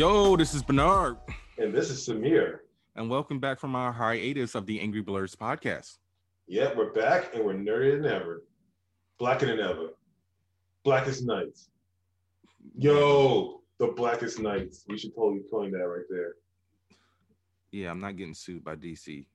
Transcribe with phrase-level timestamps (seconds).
[0.00, 1.18] Yo, this is Bernard.
[1.58, 2.60] And this is Samir.
[2.96, 5.98] And welcome back from our hiatus of the Angry Blerds podcast.
[6.46, 8.44] Yeah, we're back and we're nerdier than ever.
[9.18, 9.88] Blacker than ever.
[10.84, 11.68] Blackest nights.
[12.78, 14.86] Yo, the blackest nights.
[14.88, 16.32] We should totally coin that right there.
[17.70, 19.26] Yeah, I'm not getting sued by DC.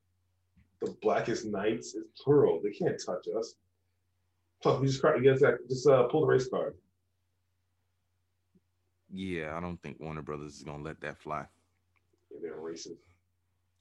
[0.82, 2.60] The blackest nights is plural.
[2.64, 3.54] They can't touch us.
[4.64, 6.74] Plus, we just that just uh, pull the race card.
[9.12, 11.46] Yeah, I don't think Warner Brothers is gonna let that fly.
[12.32, 12.98] Yeah, they're racist.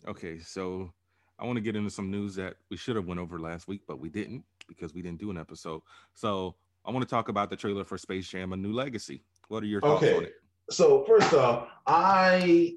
[0.07, 0.93] Okay, so
[1.39, 3.83] I want to get into some news that we should have went over last week,
[3.87, 5.83] but we didn't because we didn't do an episode.
[6.15, 9.25] So I want to talk about the trailer for Space Jam: A New Legacy.
[9.49, 10.17] What are your thoughts Okay.
[10.17, 10.35] on it?
[10.71, 12.75] So first off, I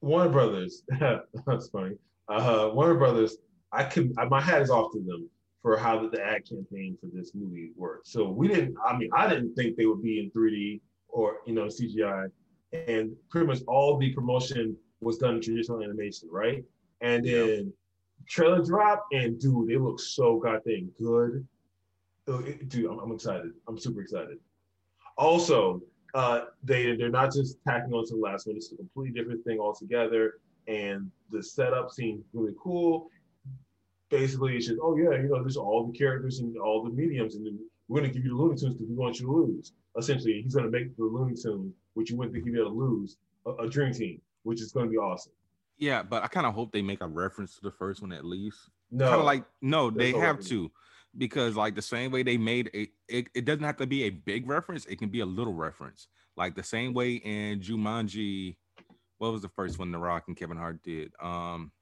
[0.00, 0.82] Warner Brothers.
[1.46, 1.96] that's funny.
[2.28, 3.36] Uh, Warner Brothers.
[3.72, 4.12] I can.
[4.28, 5.28] My hat is off to them
[5.62, 8.06] for how the, the ad campaign for this movie worked.
[8.08, 8.76] So we didn't.
[8.84, 10.80] I mean, I didn't think they would be in 3D
[11.16, 12.30] or you know CGI,
[12.72, 16.62] and pretty much all the promotion was done in traditional animation, right?
[17.00, 17.72] And then
[18.28, 21.46] trailer drop, and dude, they look so goddamn good.
[22.28, 23.52] Oh, Dude, I'm, I'm excited.
[23.66, 24.38] I'm super excited.
[25.16, 25.80] Also,
[26.14, 28.56] uh, they they're not just tacking on to the last one.
[28.56, 30.34] It's a completely different thing altogether,
[30.68, 33.08] and the setup seems really cool.
[34.10, 37.36] Basically, it's just oh yeah, you know, there's all the characters and all the mediums,
[37.36, 37.58] and
[37.88, 39.72] we're gonna give you the Looney Tunes because we want you to lose.
[39.98, 42.76] Essentially, he's gonna make the Looney Tunes, which you wouldn't think you'd be able to
[42.76, 45.32] lose, a, a dream team, which is gonna be awesome.
[45.78, 48.24] Yeah, but I kind of hope they make a reference to the first one at
[48.24, 48.58] least.
[48.90, 50.48] No, kind of like no, they no have reference.
[50.50, 50.70] to
[51.18, 54.10] because like the same way they made a it, it doesn't have to be a
[54.10, 56.08] big reference, it can be a little reference.
[56.36, 58.56] Like the same way in Jumanji,
[59.18, 61.12] what was the first one The Rock and Kevin Hart did?
[61.20, 61.72] Um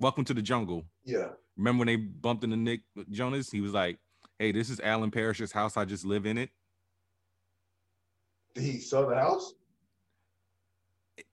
[0.00, 0.84] Welcome to the Jungle.
[1.04, 3.50] yeah, Remember when they bumped into Nick Jonas?
[3.50, 3.98] He was like,
[4.38, 5.76] Hey, this is Alan Parrish's house.
[5.76, 6.50] I just live in it.
[8.54, 9.54] did he sell the house?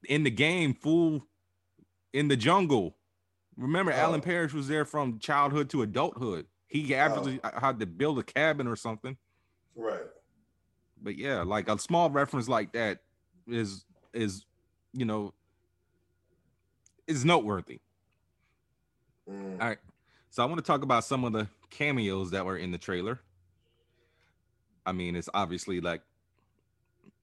[0.07, 1.25] In the game, fool,
[2.13, 2.95] in the jungle.
[3.57, 3.95] Remember, Oh.
[3.95, 6.45] Alan Parrish was there from childhood to adulthood.
[6.67, 9.17] He actually had to build a cabin or something.
[9.75, 10.01] Right.
[11.01, 12.99] but yeah, like a small reference like that
[13.47, 14.45] is is
[14.93, 15.33] you know
[17.07, 17.81] is noteworthy.
[19.29, 19.61] Mm.
[19.61, 19.77] All right.
[20.35, 23.21] So I want to talk about some of the cameos that were in the trailer.
[24.85, 26.01] I mean, it's obviously like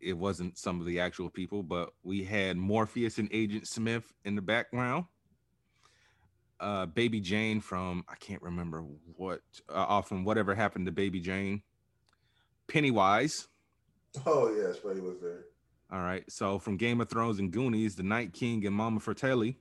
[0.00, 4.34] it wasn't some of the actual people, but we had Morpheus and Agent Smith in
[4.34, 5.04] the background.
[6.58, 8.82] Uh, Baby Jane from I can't remember
[9.16, 11.60] what uh, off from whatever happened to Baby Jane.
[12.66, 13.46] Pennywise.
[14.24, 15.44] Oh Spuddy was there.
[15.92, 16.24] All right.
[16.30, 19.58] So from Game of Thrones and Goonies, the Night King and Mama Fratelli.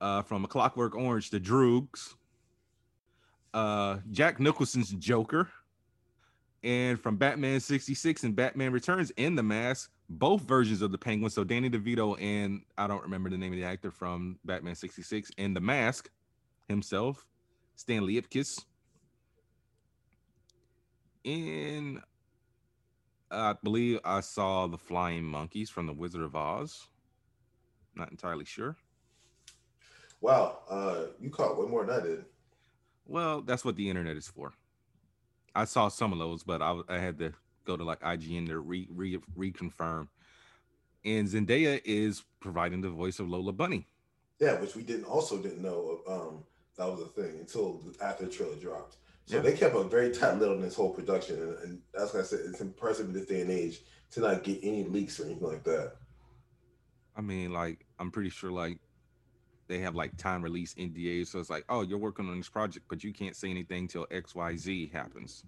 [0.00, 2.14] Uh, from A Clockwork Orange, the Droogs.
[3.52, 5.48] Uh, Jack Nicholson's Joker.
[6.62, 11.30] And from Batman 66 and Batman Returns in the mask, both versions of the Penguin.
[11.30, 15.30] So Danny DeVito and I don't remember the name of the actor from Batman 66
[15.38, 16.10] and the mask
[16.68, 17.26] himself,
[17.76, 18.64] Stanley Ipkiss.
[21.24, 22.00] In
[23.30, 26.88] I believe I saw the flying monkeys from the Wizard of Oz.
[27.94, 28.76] Not entirely sure.
[30.20, 32.24] Wow, uh, you caught way more than I did.
[33.06, 34.52] Well, that's what the internet is for.
[35.54, 37.32] I saw some of those, but I, I had to
[37.64, 40.08] go to like IGN to re, re reconfirm.
[41.04, 43.86] And Zendaya is providing the voice of Lola Bunny.
[44.38, 46.44] Yeah, which we didn't also didn't know um,
[46.76, 48.96] that was a thing until after the trailer dropped.
[49.26, 49.42] So Yeah.
[49.42, 52.40] they kept a very tight lid on this whole production, and, and that's I said
[52.46, 53.80] it's impressive in this day and age
[54.12, 55.96] to not get any leaks or anything like that.
[57.16, 58.78] I mean, like I'm pretty sure like
[59.70, 62.86] they have like time release NDAs, so it's like, oh, you're working on this project,
[62.88, 65.44] but you can't say anything till X Y Z happens.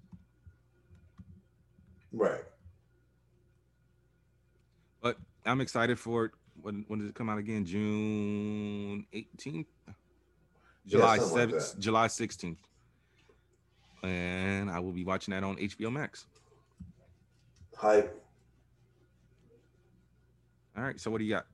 [2.13, 2.45] Right.
[5.03, 6.31] But I'm excited for it.
[6.63, 7.65] When when does it come out again?
[7.65, 9.67] June 18th,
[10.87, 11.81] July like 7th, that.
[11.81, 12.59] July 16th,
[14.05, 16.27] and I will be watching that on HBO Max.
[17.77, 18.23] Hype.
[20.77, 21.47] All right, so what do you got?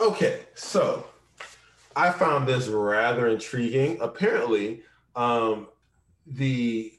[0.00, 1.06] Okay, so
[1.94, 3.98] I found this rather intriguing.
[4.00, 4.82] Apparently,
[5.14, 5.68] um,
[6.26, 6.94] the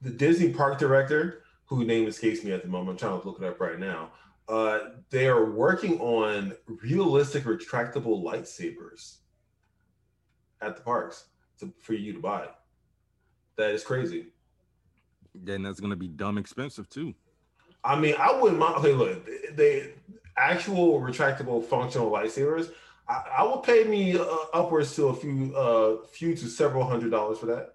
[0.00, 3.42] the Disney park director, whose name escapes me at the moment, I'm trying to look
[3.42, 4.12] it up right now.
[4.48, 9.16] Uh, they are working on realistic retractable lightsabers
[10.60, 11.26] at the parks
[11.58, 12.46] to, for you to buy.
[13.56, 14.26] That is crazy.
[15.34, 17.14] Then that's gonna be dumb expensive too.
[17.82, 18.76] I mean, I wouldn't mind.
[18.76, 19.92] Okay, look, the, the
[20.40, 22.70] actual retractable functional lightsabers,
[23.08, 27.10] I, I would pay me uh, upwards to a few, uh, few to several hundred
[27.10, 27.74] dollars for that.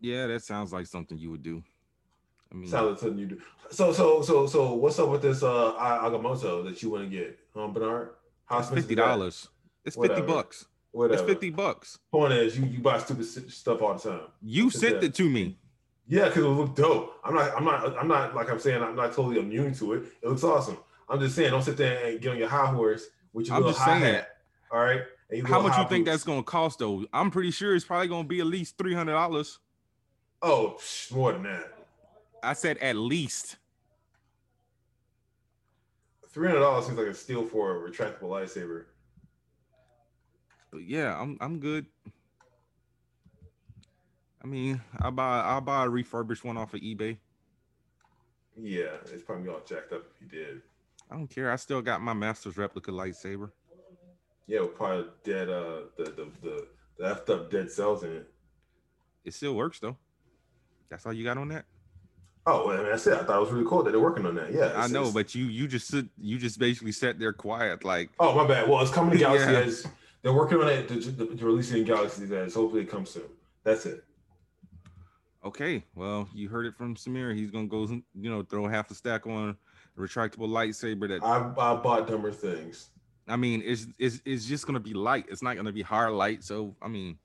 [0.00, 1.62] Yeah, that sounds like something you would do.
[2.50, 3.40] I mean, Sounds like something you do.
[3.70, 7.38] So so so so what's up with this uh Agamotto that you want to get,
[7.56, 8.10] um, Bernard?
[8.44, 9.48] How it's fifty dollars.
[9.84, 10.26] It's fifty Whatever.
[10.26, 10.66] bucks.
[10.90, 11.22] Whatever.
[11.22, 11.98] It's fifty bucks.
[12.10, 14.20] Point is, you you buy stupid stuff all the time.
[14.42, 15.06] You sent that?
[15.06, 15.56] it to me.
[16.06, 17.14] Yeah, because it looked dope.
[17.24, 20.02] I'm not I'm not I'm not like I'm saying I'm not totally immune to it.
[20.22, 20.76] It looks awesome.
[21.12, 23.62] I'm just saying don't sit there and get on your high horse with your I'm
[23.62, 24.00] little just saying.
[24.00, 24.28] high hat.
[24.72, 25.02] All right.
[25.30, 26.14] and How much you think boots.
[26.14, 27.04] that's gonna cost though?
[27.12, 29.58] I'm pretty sure it's probably gonna be at least three hundred dollars.
[30.40, 30.78] Oh,
[31.12, 31.74] more than that.
[32.42, 33.58] I said at least.
[36.30, 38.84] Three hundred dollars seems like a steal for a retractable lightsaber.
[40.70, 41.84] But yeah, I'm I'm good.
[44.42, 47.18] I mean, I'll buy I'll buy a refurbished one off of eBay.
[48.58, 50.62] Yeah, it's probably all jacked up if you did.
[51.12, 51.52] I don't care.
[51.52, 53.50] I still got my master's replica lightsaber.
[54.46, 56.66] Yeah, with probably dead uh the the the,
[56.98, 58.30] the effed up dead cells in it.
[59.24, 59.96] It still works though.
[60.88, 61.66] That's all you got on that.
[62.44, 63.12] Oh, well, I mean, that's it.
[63.14, 64.52] I thought it was really cool that they're working on that.
[64.52, 67.84] Yeah, I know, it's- but you you just sit you just basically sat there quiet
[67.84, 68.68] like oh my bad.
[68.68, 69.58] Well, it's coming to Galaxy Yeah.
[69.58, 69.74] Edge.
[70.22, 72.54] They're working on it to, to, to release it in Galaxy Edge.
[72.54, 73.24] Hopefully, it comes soon.
[73.64, 74.02] That's it.
[75.44, 77.34] Okay, well, you heard it from Samir.
[77.36, 79.56] He's gonna go, you know, throw half a stack on
[79.98, 81.08] retractable lightsaber.
[81.08, 82.90] That I, I bought dumber things.
[83.28, 85.26] I mean, it's it's it's just gonna be light.
[85.28, 86.42] It's not gonna be hard light.
[86.42, 87.18] So I mean,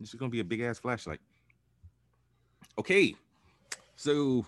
[0.00, 1.20] it's just gonna be a big ass flashlight.
[2.78, 3.14] Okay,
[3.96, 4.46] so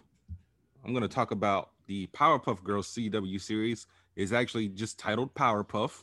[0.84, 3.86] I'm gonna talk about the Powerpuff Girls CW series.
[4.16, 6.02] Is actually just titled Powerpuff,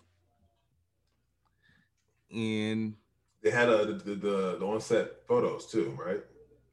[2.34, 2.96] and
[3.42, 6.22] They had uh, the, the the the on-set photos too, right?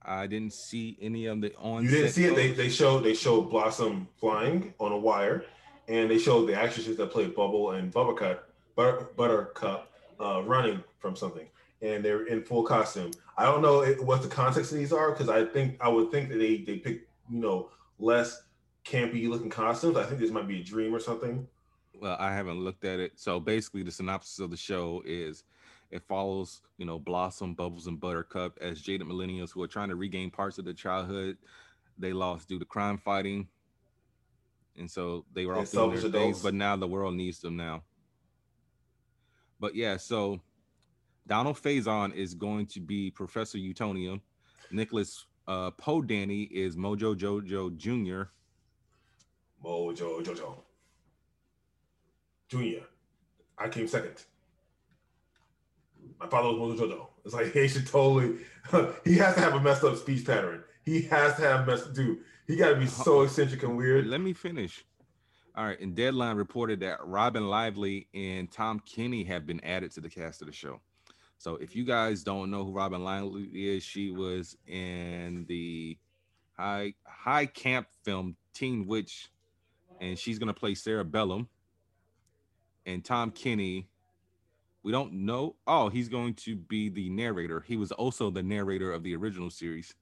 [0.04, 1.84] I didn't see any of the on.
[1.84, 2.34] You didn't see it.
[2.34, 5.44] They they showed they showed Blossom flying on a wire,
[5.88, 11.14] and they showed the actresses that played Bubble and Buttercup, Butter, Buttercup, uh, running from
[11.16, 11.46] something,
[11.81, 13.12] and they're in full costume.
[13.37, 16.10] I don't know it, what the context of these are because I think I would
[16.10, 18.43] think that they they pick you know less
[18.84, 19.96] campy looking costumes.
[19.96, 21.46] I think this might be a dream or something.
[22.00, 25.44] well i haven't looked at it so basically the synopsis of the show is
[25.93, 29.97] it follows you know blossom bubbles and buttercup as jaded millennials who are trying to
[29.97, 31.37] regain parts of their childhood
[31.99, 33.47] they lost due to crime fighting.
[34.79, 37.56] And so they were all doing their selfish things but now the world needs them
[37.56, 37.83] now.
[39.61, 40.41] But yeah so
[41.29, 44.21] donald faison is going to be professor utonium.
[44.71, 48.31] Nicholas uh Podany is mojo jojo jr
[49.65, 50.56] Mojo Jojo
[52.49, 52.83] Junior.
[53.56, 54.25] I came second.
[56.23, 57.07] My father was Mojo Jojo.
[57.25, 58.39] It's like he should totally.
[59.05, 60.63] he has to have a messed up speech pattern.
[60.85, 61.95] He has to have messed.
[61.95, 64.07] Dude, he got to be so eccentric and weird.
[64.07, 64.85] Let me finish.
[65.55, 70.01] All right, and Deadline reported that Robyn Lively and Tom Kenny have been added to
[70.01, 70.81] the cast of the show.
[71.37, 75.99] So if you guys don't know who Robyn Lively is, she was in the
[76.57, 79.31] high high camp film Teen Witch,
[80.01, 81.49] and she's gonna play Sara Bellum.
[82.87, 83.89] And Tom Kenny,
[84.83, 85.57] we don't know.
[85.67, 87.61] Oh, he's going to be the narrator.
[87.61, 89.95] He was also the narrator of the original series,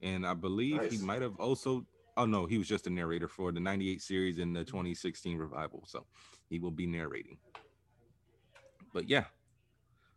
[0.00, 1.86] and I believe he might have also
[2.16, 5.84] Oh no, he was just a narrator for the 98 series and the 2016 revival.
[5.86, 6.04] So
[6.50, 7.38] he will be narrating.
[8.92, 9.24] But yeah.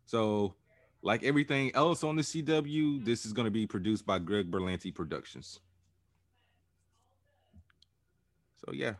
[0.04, 0.54] So
[1.02, 4.94] like everything else on the CW, this is going to be produced by Greg Berlanti
[4.94, 5.60] Productions.
[8.64, 8.94] So yeah.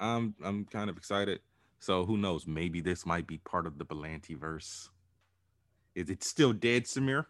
[0.00, 1.40] I'm I'm kind of excited.
[1.82, 2.46] So who knows?
[2.46, 4.88] Maybe this might be part of the Berlanti verse.
[5.96, 7.26] Is it still dead, Samir?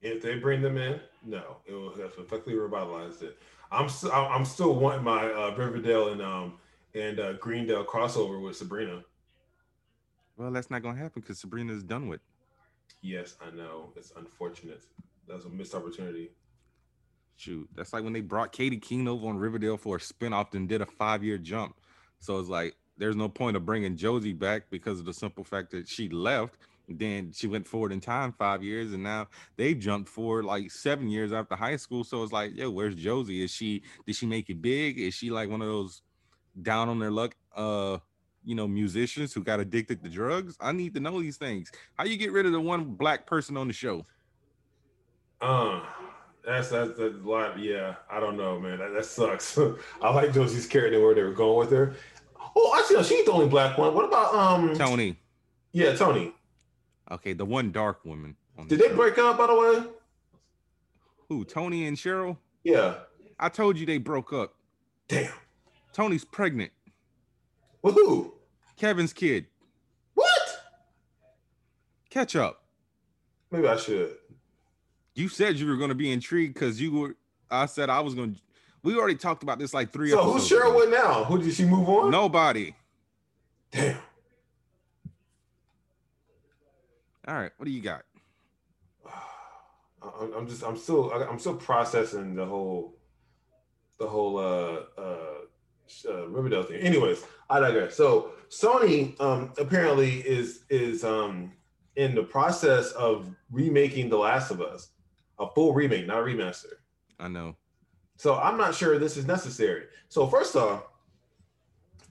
[0.00, 3.36] If they bring them in, no, it will have effectively revitalized it.
[3.72, 6.58] I'm still I'm still wanting my uh, Riverdale and um
[6.94, 9.02] and uh, Greendale crossover with Sabrina.
[10.36, 12.20] Well, that's not gonna happen because Sabrina is done with.
[13.02, 14.84] Yes, I know it's unfortunate.
[15.26, 16.30] That's a missed opportunity.
[17.36, 20.68] Shoot, that's like when they brought Katy Keene over on Riverdale for a spinoff and
[20.68, 21.74] did a five year jump.
[22.20, 25.70] So it's like there's no point of bringing Josie back because of the simple fact
[25.70, 26.56] that she left.
[26.86, 31.08] Then she went forward in time five years, and now they jumped forward like seven
[31.08, 32.04] years after high school.
[32.04, 33.42] So it's like, yo, where's Josie?
[33.42, 34.98] Is she did she make it big?
[34.98, 36.02] Is she like one of those
[36.62, 37.98] down on their luck uh
[38.44, 40.56] you know musicians who got addicted to drugs?
[40.60, 41.70] I need to know these things.
[41.94, 44.04] How you get rid of the one black person on the show?
[45.40, 45.80] Uh,
[46.44, 47.58] that's that's that's a lot.
[47.58, 48.78] Yeah, I don't know, man.
[48.78, 49.58] That, that sucks.
[50.02, 51.94] I like Josie's character where they were going with her.
[52.56, 53.94] Oh, actually, no, she's the only black one.
[53.94, 54.74] What about um?
[54.76, 55.16] Toni.
[55.72, 56.32] Yeah, Toni.
[57.10, 58.36] Okay, the one dark woman.
[58.58, 58.96] on the Did they show.
[58.96, 59.38] break up?
[59.38, 59.84] By the way.
[61.28, 61.44] Who?
[61.44, 62.36] Toni and Cheryl?
[62.64, 62.94] Yeah.
[63.38, 64.54] I told you they broke up.
[65.08, 65.32] Damn.
[65.92, 66.72] Toni's pregnant.
[67.82, 68.34] With who?
[68.76, 69.46] Kevin's kid.
[70.14, 70.28] What?
[72.10, 72.62] Catch up.
[73.50, 74.16] Maybe I should.
[75.14, 77.16] You said you were going to be intrigued because you were
[77.50, 78.34] I said I was gonna.
[78.82, 80.10] We already talked about this like three.
[80.10, 80.76] So who's Cheryl ago.
[80.76, 81.24] with now?
[81.24, 82.10] Who did she move on?
[82.10, 82.74] Nobody.
[83.72, 83.98] Damn.
[87.28, 88.02] All right, what do you got?
[90.02, 92.96] I'm, I'm just I'm still I'm still processing the whole
[93.98, 96.80] the whole uh uh, uh Riverdale thing.
[96.80, 97.94] Anyways, I digress.
[97.96, 101.52] So Sony um apparently is is um
[101.96, 104.88] in the process of remaking The Last of Us,
[105.38, 106.72] a full remake, not a remaster.
[107.18, 107.56] I know.
[108.20, 109.84] So I'm not sure this is necessary.
[110.10, 110.82] So first off,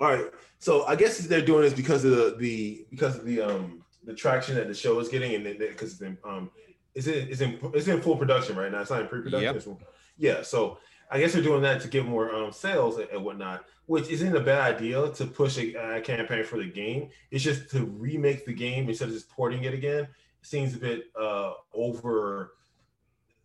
[0.01, 0.25] all right.
[0.57, 4.15] So I guess they're doing this because of the, the because of the um the
[4.15, 6.49] traction that the show is getting, and because it's um
[6.95, 8.81] is it's in it's in full production right now.
[8.81, 9.77] It's not in pre-production.
[9.77, 9.89] Yep.
[10.17, 10.41] Yeah.
[10.41, 10.79] So
[11.11, 14.35] I guess they're doing that to get more um sales and, and whatnot, which isn't
[14.35, 17.09] a bad idea to push a, uh campaign for the game.
[17.29, 20.07] It's just to remake the game instead of just porting it again.
[20.41, 22.55] Seems a bit uh over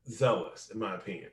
[0.08, 1.28] zealous in my opinion.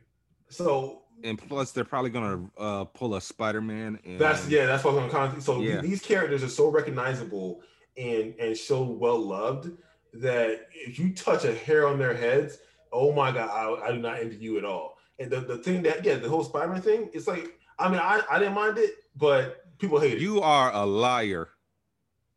[0.50, 4.00] So And plus, they're probably gonna uh, pull a Spider-Man.
[4.06, 5.44] And That's yeah, that's what I'm kind of.
[5.44, 5.82] So Yeah.
[5.82, 7.62] these characters are so recognizable
[7.98, 9.72] and and so well loved
[10.13, 12.58] that if you touch a hair on their heads,
[12.92, 14.98] oh my god, I, I do not envy you at all.
[15.20, 18.22] And the, the thing that yeah, the whole Spider-Man thing, it's like I mean I,
[18.30, 20.22] I didn't mind it, but people hate it.
[20.22, 21.50] You are a liar.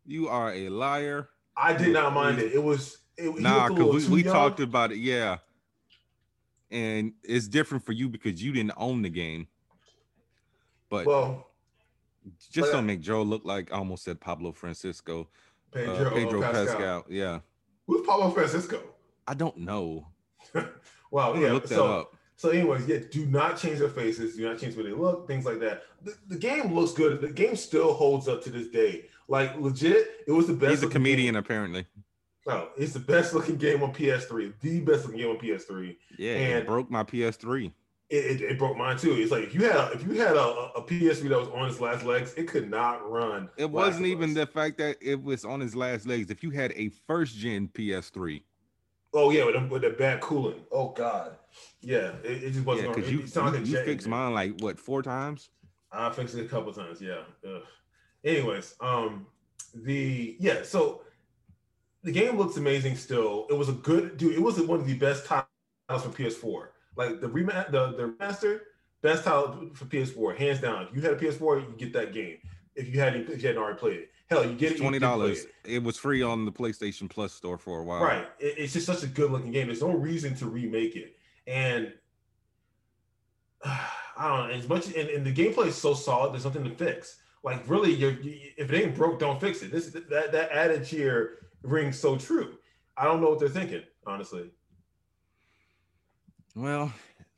[0.06, 1.30] You are a liar.
[1.56, 2.52] I did not mind it.
[2.52, 4.34] It was it, Nah, looked a little because we, we young.
[4.34, 4.98] talked about it.
[4.98, 5.38] Yeah.
[6.74, 9.46] And it's different for you because you didn't own the game.
[10.90, 11.48] But well.
[12.50, 15.28] just but- don't make Joe look like I almost said Pablo Francisco.
[15.72, 16.66] Pedro, uh, Pedro Pascal.
[16.66, 17.04] Pascal.
[17.08, 17.38] Yeah.
[17.86, 18.80] Who's Pablo Francisco?
[19.26, 20.08] I don't know.
[21.14, 21.52] Wow, yeah.
[21.52, 22.16] look that so, up.
[22.34, 25.44] So, anyways, yeah, do not change their faces, do not change where they look, things
[25.44, 25.84] like that.
[26.02, 27.20] The, the game looks good.
[27.20, 29.04] The game still holds up to this day.
[29.28, 30.70] Like legit, it was the best.
[30.70, 31.38] He's a comedian, Game.
[31.38, 31.86] apparently.
[32.46, 34.52] No, it's the best looking game on PS3.
[34.60, 35.96] The best looking game on PS3.
[36.18, 37.72] Yeah, And- it broke my PS3.
[38.10, 39.12] It, it, it broke mine too.
[39.14, 40.40] It's like if you had a, if you had a,
[40.76, 43.48] a PS3 that was on its last legs, it could not run.
[43.56, 46.30] It wasn't even the fact that it was on its last legs.
[46.30, 48.42] If you had a first gen PS3,
[49.14, 50.60] Oh yeah, with the, with the bad cooling.
[50.72, 51.36] Oh god.
[51.80, 52.94] Yeah, it, it just wasn't.
[52.94, 55.50] because it, you you, you jet fixed mine like what four times?
[55.92, 57.00] I fixed it a couple times.
[57.00, 57.22] Yeah.
[57.48, 57.62] Ugh.
[58.24, 59.26] Anyways, um,
[59.72, 60.62] the yeah.
[60.64, 61.02] So
[62.04, 62.96] the game looks amazing.
[62.96, 64.34] Still, it was a good dude.
[64.34, 65.46] It was one of the best titles
[65.88, 66.68] for PS4.
[66.96, 68.60] Like the rema- the the remaster,
[69.02, 70.86] best title for PS4, hands down.
[70.88, 72.38] If you had a PS4, you get that game.
[72.76, 74.78] If you hadn't, if you hadn't already played it, hell, you get it.
[74.78, 75.44] Twenty dollars.
[75.44, 75.50] it.
[75.64, 78.02] It was free on the PlayStation Plus store for a while.
[78.02, 78.28] Right.
[78.38, 79.66] It- it's just such a good looking game.
[79.68, 81.16] There's no reason to remake it.
[81.46, 81.92] And
[83.64, 84.54] I don't know.
[84.54, 87.16] As much and, and the gameplay is so solid, there's nothing to fix.
[87.42, 88.16] Like really, you,
[88.56, 89.70] if it ain't broke, don't fix it.
[89.70, 92.54] This that that adage here rings so true.
[92.96, 94.50] I don't know what they're thinking, honestly.
[96.54, 96.92] Well,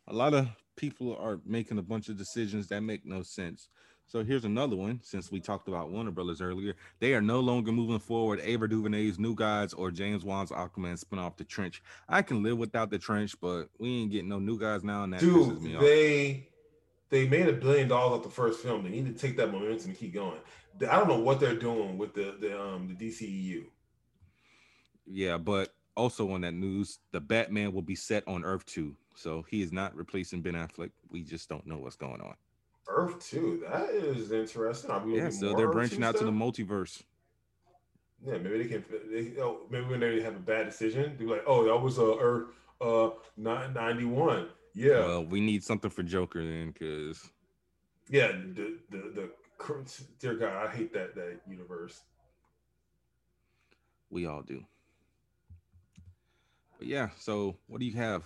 [0.09, 3.69] a lot of people are making a bunch of decisions that make no sense.
[4.09, 5.01] So here's another one.
[5.03, 9.19] Since we talked about Warner Brothers earlier, they are no longer moving forward Ava DuVernay's
[9.19, 11.83] New Gods or James Wan's Aquaman spinoff, The Trench.
[12.09, 15.13] I can live without The Trench, but we ain't getting no New Gods now, and
[15.13, 15.83] that pisses me Dude, off.
[15.83, 16.49] they
[17.09, 18.85] they made a billion dollars off the first film.
[18.85, 20.39] They need to take that momentum and keep going.
[20.81, 23.65] I don't know what they're doing with the the um the DCEU.
[25.07, 28.95] Yeah, but also on that news, the Batman will be set on Earth 2.
[29.15, 30.91] So he is not replacing Ben Affleck.
[31.11, 32.35] We just don't know what's going on.
[32.89, 34.91] Earth two, that is interesting.
[35.05, 37.03] We Yeah, so they're Earth branching 2 out to the multiverse.
[38.25, 38.85] Yeah, maybe they can.
[39.11, 42.17] They, oh, maybe when they have a bad decision, they're like, "Oh, that was a
[42.19, 42.49] Earth
[42.81, 44.49] uh ninety one.
[44.75, 47.29] Yeah, Well, we need something for Joker then, because
[48.09, 49.31] yeah." The, the the
[49.69, 52.03] the dear God, I hate that that universe.
[54.11, 54.65] we all do.
[56.79, 58.25] But yeah, so what do you have?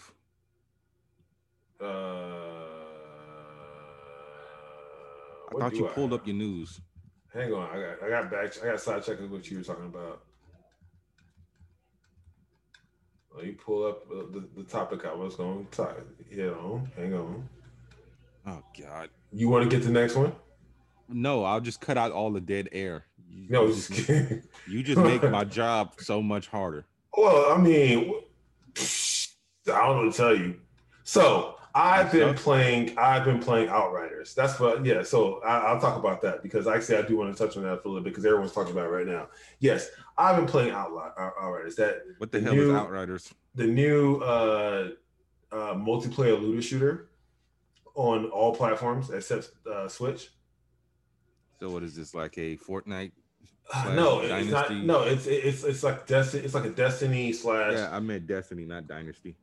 [1.80, 1.86] Uh,
[5.54, 6.20] I thought you I pulled have?
[6.20, 6.80] up your news.
[7.32, 8.52] Hang on, I got I got back.
[8.62, 10.22] I got sidetracked with what you were talking about.
[13.40, 15.96] Me pull up the, the topic I was going to talk.
[16.28, 16.90] Hit on.
[16.96, 17.48] Hang on.
[18.46, 19.08] Oh God.
[19.32, 20.32] You want to get the next one?
[21.08, 23.04] No, I'll just cut out all the dead air.
[23.30, 24.42] You, No, just, kidding.
[24.68, 26.84] you just make my job so much harder.
[27.16, 28.12] Well, I mean,
[28.78, 30.56] I don't know what to tell you.
[31.04, 32.96] So I've been playing.
[32.98, 34.34] I've been playing Outriders.
[34.34, 34.84] That's what.
[34.84, 35.02] Yeah.
[35.02, 37.82] So I, I'll talk about that because actually I do want to touch on that
[37.82, 39.28] for a little bit because everyone's talking about it right now.
[39.60, 41.76] Yes, I've been playing Outli- Out- Outriders.
[41.76, 43.32] That What the, The hell new- is Outriders?
[43.54, 44.88] the new uh,
[45.52, 47.10] uh, multiplayer looter shooter
[47.94, 50.30] on all platforms except uh, Switch.
[51.60, 53.12] So what is this like a Fortnite?
[53.72, 54.72] Uh, no, it's not.
[54.74, 56.44] No, it's it's it's like Destiny.
[56.44, 57.74] It's like a Destiny slash.
[57.74, 59.36] Yeah, I meant Destiny, not Dynasty.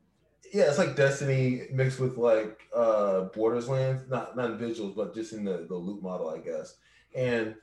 [0.53, 5.33] yeah, it's like Destiny mixed with like uh Borderlands, not not in visuals, but just
[5.33, 6.75] in the the loot model, I guess.
[7.15, 7.55] And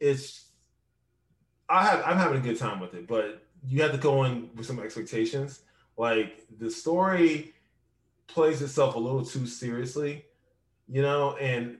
[0.00, 0.48] it's
[1.68, 4.50] I have I'm having a good time with it, but you have to go in
[4.56, 5.60] with some expectations.
[5.96, 7.54] Like the story
[8.26, 10.24] plays itself a little too seriously,
[10.88, 11.78] you know, and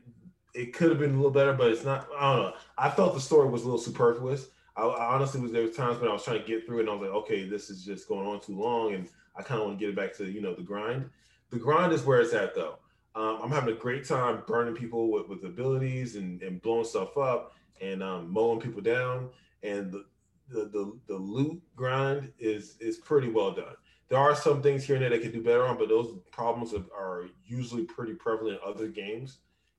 [0.55, 2.09] it could have been a little better, but it's not.
[2.19, 2.55] I don't know.
[2.77, 4.49] I felt the story was a little superfluous.
[4.77, 6.81] I, I honestly was there was times when I was trying to get through it,
[6.83, 9.61] and I was like, okay, this is just going on too long, and I kind
[9.61, 11.09] of want to get it back to you know the grind.
[11.51, 12.79] The grind is where it's at though.
[13.15, 17.17] Um, I'm having a great time burning people with, with abilities and, and blowing stuff
[17.17, 19.31] up and um, mowing people down.
[19.63, 20.05] And the,
[20.49, 23.75] the, the the loot grind is is pretty well done.
[24.09, 26.73] There are some things here and there that could do better on, but those problems
[26.73, 29.39] are, are usually pretty prevalent in other games.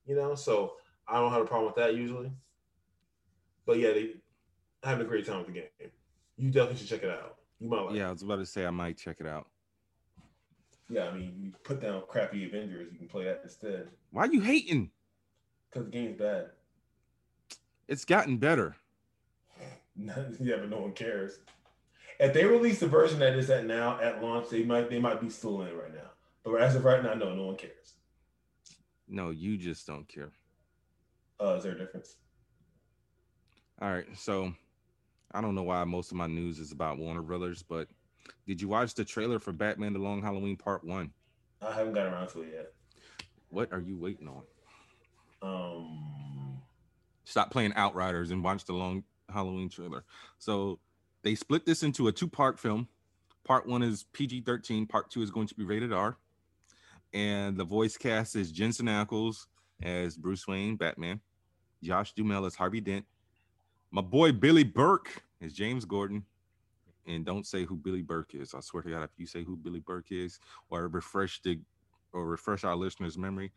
[0.10, 0.74] You know, so
[1.08, 2.32] I don't have a problem with that usually.
[3.68, 4.13] But yeah, they
[4.82, 5.92] having a great time with the game.
[6.36, 7.36] You definitely should check it out.
[7.60, 7.96] You might like.
[7.96, 9.46] Yeah, I was about to say I might check it out.
[10.89, 13.89] Yeah, I mean, you put down crappy Avengers, you can play that instead.
[14.10, 14.89] Why you hating?
[15.70, 16.48] Because the game's bad.
[17.88, 18.78] It's gotten better.
[19.96, 21.38] yeah, but no one cares.
[22.20, 25.22] If they release the version that is at now at launch, they might they might
[25.22, 26.10] be still in it right now.
[26.44, 27.94] But as of right now, no, no one cares.
[29.10, 30.32] No, you just don't care.
[31.42, 32.18] Uh, is there a difference?
[33.82, 34.54] All right, so
[35.32, 37.88] I don't know why most of my news is about Warner Brothers, but
[38.46, 41.12] did you watch the trailer for Batman: The Long Halloween Part One?
[41.62, 42.74] I haven't got around to it yet.
[43.50, 44.44] What are you waiting on?
[45.42, 46.62] Um,
[47.24, 50.04] Stop playing Outriders and watch the Long Halloween trailer.
[50.38, 50.80] So
[51.24, 52.88] they split this into a two-part film.
[53.44, 54.88] Part one is PG-13.
[54.88, 56.18] Part two is going to be rated R.
[57.13, 59.48] And the voice cast is Jensen Ackles
[59.81, 61.19] as Bruce Wayne, Batman.
[61.81, 63.05] Josh Duhamel as Harvey Dent.
[63.91, 66.24] My boy Billy Burke is James Gordon.
[67.07, 68.53] And don't say who Billy Burke is.
[68.53, 71.59] I swear to God, if you say who Billy Burke is, or refresh the
[72.13, 73.51] or refresh our listeners' memory,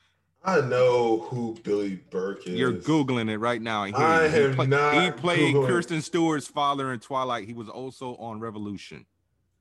[0.44, 2.54] I know who Billy Burke is.
[2.54, 3.82] you're googling it right now.
[3.84, 5.66] And here I he, am play- not he played Googling.
[5.66, 7.46] Kirsten Stewart's father in Twilight.
[7.46, 9.04] He was also on Revolution.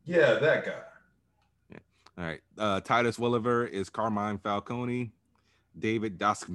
[0.05, 0.79] Yeah, that guy.
[2.17, 2.41] All right.
[2.57, 5.11] Uh, Titus Welliver is Carmine Falcone.
[5.77, 6.49] David Dosk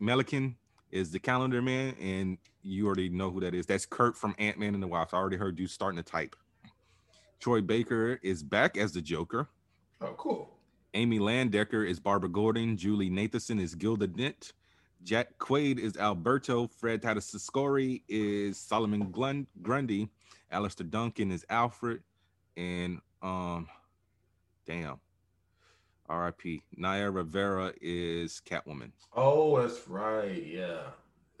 [0.00, 0.54] Melikin
[0.90, 3.66] is the calendar man, and you already know who that is.
[3.66, 5.12] That's Kurt from Ant Man and the Wasp.
[5.14, 6.34] I already heard you starting to type.
[7.40, 9.48] Troy Baker is back as the Joker.
[10.00, 10.48] Oh, cool.
[10.94, 12.76] Amy Landecker is Barbara Gordon.
[12.76, 14.52] Julie Nathanson is Gilda Dent.
[15.02, 16.68] Jack Quaid is Alberto.
[16.68, 20.08] Fred Tatasciore is Solomon Glun- Grundy.
[20.50, 22.02] Alistair Duncan is Alfred.
[22.56, 23.68] And um,
[24.66, 25.00] damn,
[26.08, 26.62] R.I.P.
[26.76, 28.92] Naya Rivera is Catwoman.
[29.14, 30.44] Oh, that's right.
[30.44, 30.82] Yeah.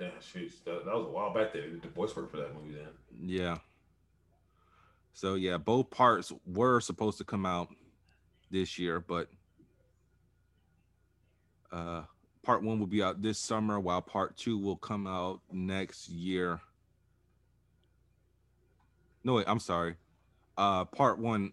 [0.00, 1.64] Yeah, she's that, that was a while back there.
[1.80, 2.88] The voice work for that movie then.
[3.24, 3.58] Yeah.
[5.12, 7.68] So yeah, both parts were supposed to come out
[8.50, 9.28] this year, but
[11.70, 12.02] uh
[12.42, 16.60] part one will be out this summer, while part two will come out next year.
[19.22, 19.94] No, wait, I'm sorry.
[20.56, 21.52] Uh part one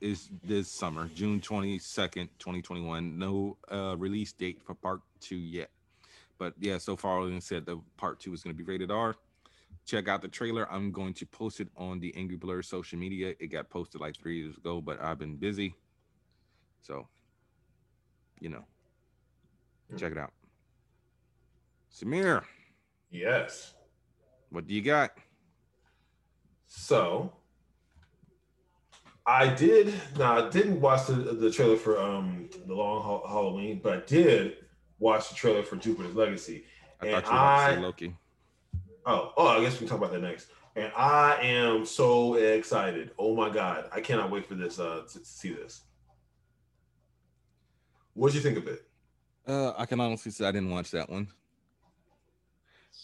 [0.00, 3.18] is this summer, June 22nd, 2021.
[3.18, 5.70] No uh release date for part two yet.
[6.38, 9.16] But yeah, so far Olin said the part two is going to be rated R
[9.88, 10.70] check out the trailer.
[10.70, 13.34] I'm going to post it on the Angry Blerd social media.
[13.40, 15.74] It got posted like three years ago, but I've been busy.
[16.82, 17.08] So,
[18.38, 18.64] you know,
[19.96, 20.32] check it out.
[21.90, 22.42] Samir,
[23.10, 23.72] Yes.
[24.50, 25.12] what do you got?
[26.66, 27.32] So
[29.28, 29.92] I did.
[30.18, 34.00] Now I didn't watch the, the trailer for um the Long Hall- Halloween, but I
[34.06, 34.56] did
[34.98, 36.64] watch the trailer for Jupiter's Legacy.
[37.00, 38.16] I And thought you were about I- Loki.
[39.06, 40.48] Oh, oh, I guess we can talk about that next.
[40.76, 43.10] And I am so excited.
[43.18, 45.82] Oh my god, I cannot wait for this uh to, to see this.
[48.14, 48.82] What'd you think of it?
[49.46, 51.28] Uh, I can honestly say I didn't watch that one.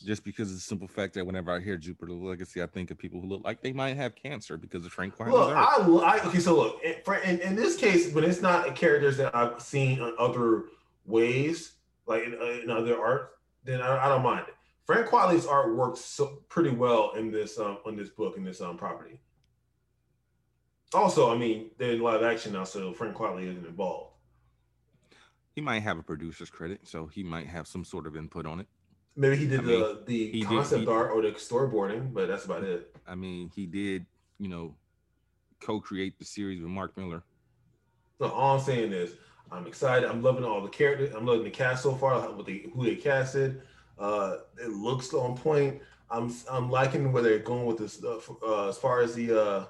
[0.02, 2.98] Just because of the simple fact that whenever I hear Jupiter Legacy, I think of
[2.98, 6.04] people who look like they might have cancer because of Frank Wilder's Look.
[6.04, 6.40] I, I okay.
[6.40, 10.14] So look, in, in, in this case, when it's not characters that I've seen in
[10.18, 10.64] other
[11.06, 11.74] ways,
[12.06, 14.54] like in, uh, in other art, then I, I don't mind it.
[14.84, 18.60] Frank Quitely's art works so pretty well in this um in this book in this
[18.60, 19.20] um property.
[20.92, 24.12] Also, I mean, they're in live action now, so Frank Quitely isn't involved.
[25.54, 28.60] He might have a producer's credit, so he might have some sort of input on
[28.60, 28.66] it.
[29.16, 32.12] Maybe he did I mean, the the he did- concept he- art or the storyboarding,
[32.12, 32.94] but that's about it.
[33.06, 34.06] I mean, he did,
[34.38, 34.74] you know,
[35.60, 37.22] co-create the series with Mark Millar.
[38.18, 39.14] So all I'm saying is,
[39.52, 40.08] I'm excited.
[40.08, 41.14] I'm loving all the characters.
[41.14, 42.30] I'm loving the cast so far.
[42.32, 43.62] With they who they casted.
[43.98, 45.80] Uh, it looks on point.
[46.10, 48.28] I'm I'm liking where they're going with this stuff.
[48.42, 49.66] Uh, as far as the uh,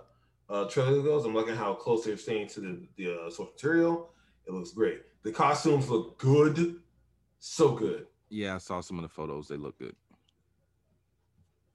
[0.48, 4.10] uh, trailer goes, I'm liking how close they're staying to the the uh, source material,
[4.46, 5.02] It looks great.
[5.22, 6.80] The costumes look good,
[7.38, 8.06] so good.
[8.34, 9.46] Yeah, I saw some of the photos.
[9.46, 9.94] They look good.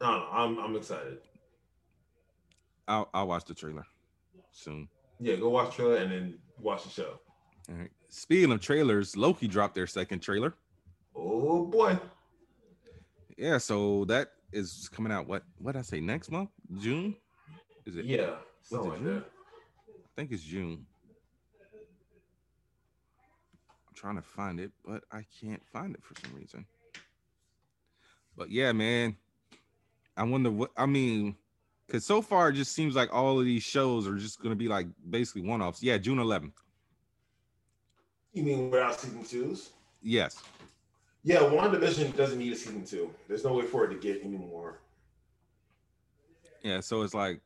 [0.02, 0.28] Don't know.
[0.30, 1.20] I'm I'm excited.
[2.86, 3.86] I'll I'll watch the trailer
[4.52, 4.90] soon.
[5.22, 7.18] Yeah, go watch trailer and then watch the show.
[7.70, 7.90] All right.
[8.10, 10.54] Speaking of trailers, Loki dropped their second trailer.
[11.16, 11.98] Oh boy.
[13.38, 15.28] Yeah, so that is coming out.
[15.28, 16.02] What what did I say?
[16.02, 17.16] Next month, June?
[17.86, 18.04] Is it?
[18.04, 18.32] Yeah.
[18.64, 19.16] Something like June?
[19.16, 19.26] that.
[19.88, 20.86] I think it's June.
[23.88, 26.66] I'm trying to find it, but I can't find it for some reason.
[28.38, 29.18] But yeah, man.
[30.16, 31.36] I wonder what I mean,
[31.88, 34.68] because so far it just seems like all of these shows are just gonna be
[34.68, 35.82] like basically one-offs.
[35.82, 36.54] Yeah, June 11th.
[38.34, 39.72] You mean without season twos?
[40.02, 40.42] Yes.
[41.24, 43.10] Yeah, one division doesn't need a season two.
[43.28, 44.80] There's no way for it to get any more.
[46.64, 47.42] Yeah, so it's like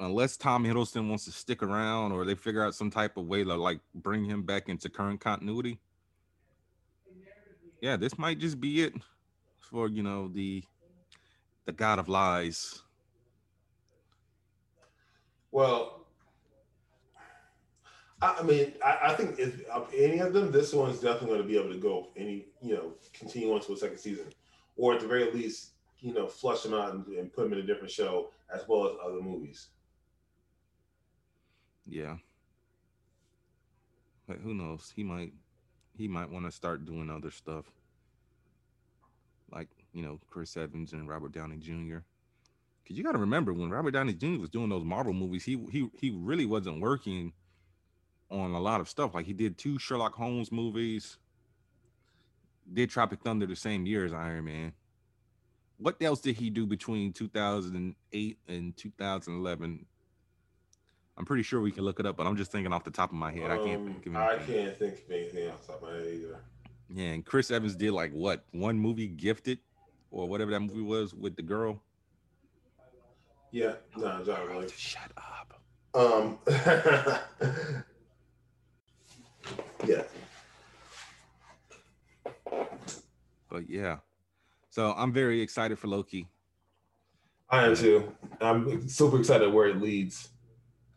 [0.00, 3.44] unless Tom Hiddleston wants to stick around or they figure out some type of way
[3.44, 5.78] to like bring him back into current continuity.
[7.80, 8.94] Yeah, this might just be it
[9.58, 10.64] for you know the
[11.66, 12.82] the god of lies.
[15.52, 16.06] Well,
[18.22, 19.64] I, mean, I, I think if
[19.96, 22.92] any of them, this one's definitely going to be able to go any, you know,
[23.12, 24.26] continue on to a second season,
[24.76, 27.58] or at the very least, you know, flush them out and, and put them in
[27.58, 29.70] a different show as well as other movies.
[31.86, 32.16] Yeah.
[34.26, 34.92] But who knows?
[34.94, 35.32] He might
[35.96, 37.66] he might want to start doing other stuff.
[39.52, 41.98] Like, you know, Chris Evans and Robert Downey Jr.
[42.86, 44.38] Cause you gotta remember when Robert Downey Jr.
[44.38, 47.32] was doing those Marvel movies, he he he really wasn't working
[48.30, 49.14] on a lot of stuff.
[49.14, 51.18] Like he did two Sherlock Holmes movies,
[52.72, 54.72] did Tropic Thunder the same year as Iron Man.
[55.78, 59.86] What else did he do between 2008 and 2011?
[61.20, 63.10] I'm pretty sure we can look it up, but I'm just thinking off the top
[63.10, 63.50] of my head.
[63.50, 64.54] I can't Um, think of I anything.
[64.64, 66.40] can't think of anything off the top of my head either.
[66.88, 69.58] Yeah, and Chris Evans did like what one movie, Gifted,
[70.10, 71.82] or whatever that movie was with the girl.
[73.50, 74.70] Yeah, no, not really.
[74.74, 75.60] Shut up.
[75.92, 76.38] Um,
[79.86, 80.04] yeah,
[83.50, 83.98] But yeah,
[84.70, 86.28] so I'm very excited for Loki.
[87.50, 88.10] I am too.
[88.40, 90.30] I'm super excited where it leads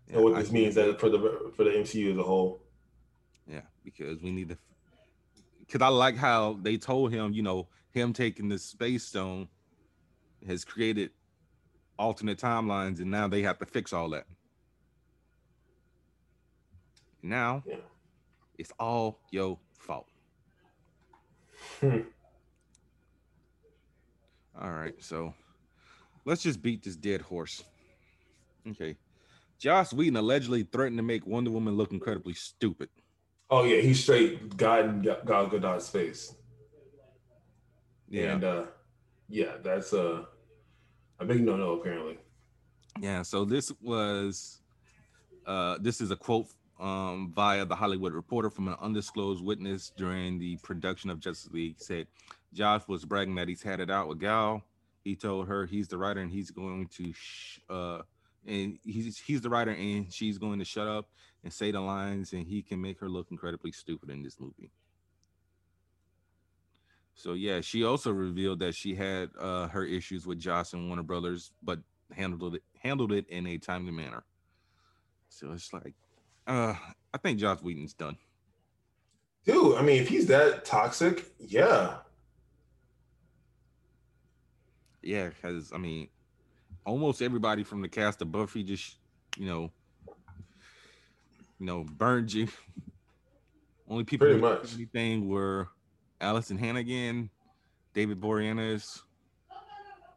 [0.10, 2.62] Yeah, and what this means that for the for the MCU as a whole.
[3.48, 4.58] Yeah, because we need to.
[5.60, 9.48] Because I like how they told him, you know, him taking the space stone
[10.48, 11.12] has created
[11.98, 14.26] alternate timelines, and now they have to fix all that.
[17.22, 17.78] Now Yeah.
[18.58, 20.08] it's all your fault.
[21.80, 22.00] Hmm.
[24.62, 25.34] All right, so
[26.26, 27.64] let's just beat this dead horse.
[28.70, 28.96] Okay.
[29.60, 32.90] Joss Whedon allegedly threatened to make Wonder Woman look incredibly stupid.
[33.50, 36.34] Oh yeah, he's straight God and God Gadot's face.
[38.10, 38.34] Yeah.
[38.34, 38.64] And uh
[39.30, 40.26] yeah, that's uh,
[41.20, 42.20] a big no no apparently.
[43.00, 44.62] Yeah, so this was
[45.46, 46.48] uh this is a quote
[46.80, 51.76] um via the Hollywood Reporter from an undisclosed witness during the production of Justice League
[51.78, 52.08] said
[52.54, 54.64] Joss was bragging that he's had it out with Gal.
[55.04, 58.02] He told her he's the writer and he's going to sh- uh
[58.48, 61.10] and he's he's the writer and she's going to shut up
[61.44, 64.72] and say the lines and he can make her look incredibly stupid in this movie.
[67.16, 71.04] So yeah, she also revealed that she had uh her issues with Joss and Warner
[71.04, 71.80] Brothers, but
[72.12, 74.24] handled it handled it in a timely manner.
[75.30, 75.96] So it's like,
[76.46, 76.76] uh,
[77.14, 78.18] I think Joss Whedon's done.
[79.46, 81.98] Dude, I mean, if he's that toxic, yeah.
[85.02, 86.08] Yeah, because I mean,
[86.86, 88.98] almost everybody from the cast of Buffy just,
[89.38, 89.72] you know,
[91.60, 92.48] you know, burned you.
[93.90, 94.74] Only people Pretty much.
[94.76, 95.68] anything were
[96.22, 97.30] Alyson Hannigan,
[97.94, 99.02] David Boreanaz,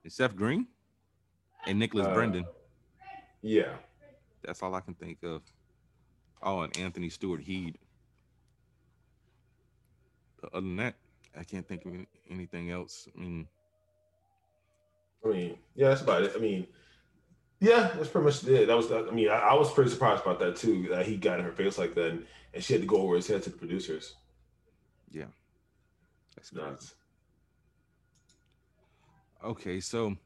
[0.05, 0.67] and Seth Green,
[1.67, 2.45] and Nicholas Uh, Brendon.
[3.43, 3.75] Yeah.
[4.43, 5.43] That's all I can think of.
[6.43, 7.77] Oh, and Anthony Stewart Head.
[10.41, 10.95] But other than that,
[11.39, 11.93] I can't think of
[12.31, 13.09] anything else.
[13.15, 13.49] I mean,
[15.25, 16.33] I mean, yeah, that's about it.
[16.37, 16.67] I mean,
[17.61, 18.67] yeah, that's pretty much it.
[18.67, 20.89] That was, I mean, I, I was pretty surprised about that too.
[20.91, 23.17] That he got in her face like that, and, and she had to go over
[23.17, 24.15] his head to the producers.
[25.11, 25.27] Yeah,
[26.35, 26.53] that's.
[26.53, 26.95] Nuts.
[29.45, 30.17] Okay, so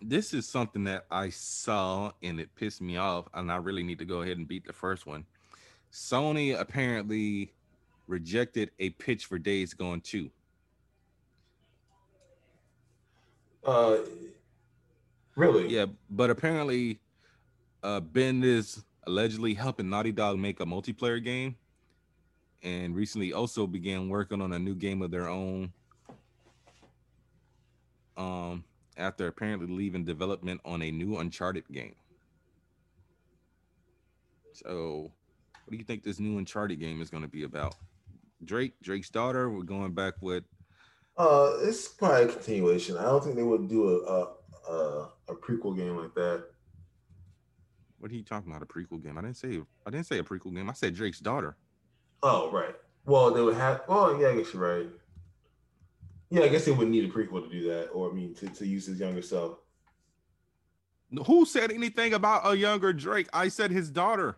[0.00, 3.98] this is something that I saw and it pissed me off, and I really need
[3.98, 5.24] to go ahead and beat the first one.
[5.92, 7.52] Sony apparently
[8.06, 10.30] rejected a pitch for Days Gone 2.
[13.68, 13.98] Uh,
[15.36, 15.68] really?
[15.68, 17.00] Yeah, but apparently
[17.82, 21.54] uh Bend is allegedly helping Naughty Dog make a multiplayer game,
[22.62, 25.70] and recently also began working on a new game of their own.
[28.16, 28.64] Um,
[28.96, 31.94] after apparently leaving development on a new Uncharted game.
[34.54, 35.12] So,
[35.64, 37.76] what do you think this new Uncharted game is going to be about?
[38.44, 39.50] Drake, Drake's daughter.
[39.50, 40.44] We're going back with.
[41.18, 42.96] Uh, it's probably a continuation.
[42.96, 46.44] I don't think they would do a a, a, a prequel game like that.
[47.98, 48.62] What are you talking about?
[48.62, 49.18] A prequel game?
[49.18, 49.60] I didn't say.
[49.84, 50.70] I didn't say a prequel game.
[50.70, 51.56] I said Drake's daughter.
[52.22, 52.74] Oh right.
[53.04, 53.82] Well, they would have.
[53.88, 54.86] Well, yeah, I guess you're right.
[56.30, 58.48] Yeah, I guess they would need a prequel to do that, or I mean, to,
[58.48, 59.58] to use his younger self.
[61.26, 63.28] Who said anything about a younger Drake?
[63.32, 64.36] I said his daughter.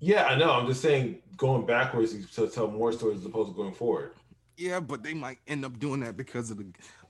[0.00, 0.50] Yeah, I know.
[0.50, 4.12] I'm just saying going backwards to tell more stories as opposed to going forward.
[4.56, 6.66] Yeah, but they might end up doing that because of the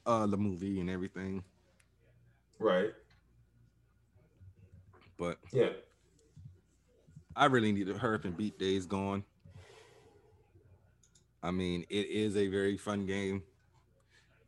[0.07, 1.43] uh the movie and everything.
[2.59, 2.93] Right.
[5.19, 5.71] But yeah,
[7.37, 9.25] I really need to hurry up and beat Days Gone.
[11.43, 13.43] I mean, it is a very fun game.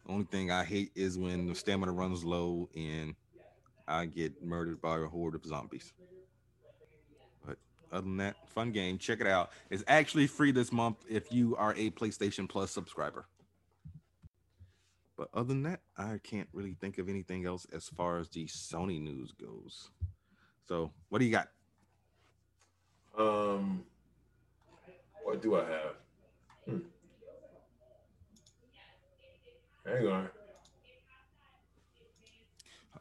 [0.09, 3.14] Only thing I hate is when the stamina runs low and
[3.87, 5.92] I get murdered by a horde of zombies.
[7.92, 8.96] Other than that, fun game.
[8.96, 9.50] Check it out.
[9.70, 13.26] It's actually free this month if you are a PlayStation Plus subscriber.
[15.16, 18.46] But other than that, I can't really think of anything else as far as the
[18.46, 19.90] Sony news goes.
[20.66, 21.48] So, what do you got?
[23.16, 23.85] Um,
[25.22, 25.94] what do I have?
[26.64, 26.78] Hmm.
[29.87, 30.28] Hang on.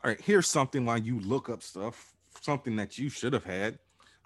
[0.03, 3.79] All right, here's something while you look up stuff, something that you should have had.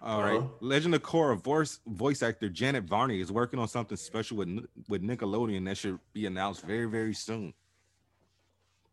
[0.06, 0.48] All right, Uh-huh.
[0.60, 5.02] Legend of Korra voice voice actor Janet Varney is working on something special with with
[5.02, 7.56] Nickelodeon that should be announced very very soon.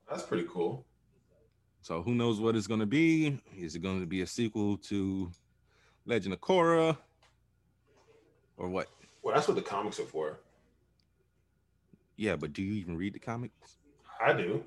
[0.09, 0.87] That's pretty cool.
[1.83, 3.39] So who knows what it's going to be?
[3.55, 5.31] Is it going to be a sequel to
[6.07, 6.97] Legend of Korra,
[8.57, 8.89] or what?
[9.23, 10.41] Well, that's what the comics are for.
[12.17, 13.77] Yeah, but do you even read the comics?
[14.25, 14.65] I do.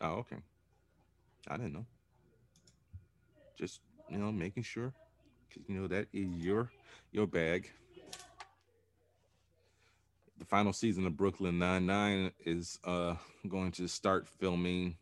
[0.00, 0.36] Oh, okay.
[1.48, 1.86] I didn't know.
[3.58, 4.92] Just you know, making sure,
[5.68, 6.70] you know that is your
[7.12, 7.70] your bag.
[10.38, 13.14] The final season of Brooklyn Nine Nine is uh
[13.48, 14.96] going to start filming.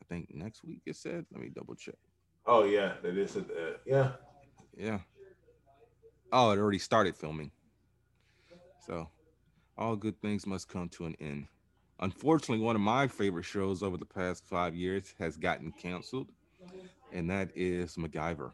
[0.00, 0.82] I think next week.
[0.86, 1.26] It said.
[1.32, 1.96] Let me double check.
[2.46, 3.46] Oh yeah, that is it.
[3.50, 4.12] Uh, yeah.
[4.76, 4.98] Yeah.
[6.32, 7.50] Oh, it already started filming.
[8.86, 9.08] So,
[9.76, 11.46] all good things must come to an end.
[12.00, 16.28] Unfortunately, one of my favorite shows over the past five years has gotten canceled,
[17.12, 18.52] and that is MacGyver.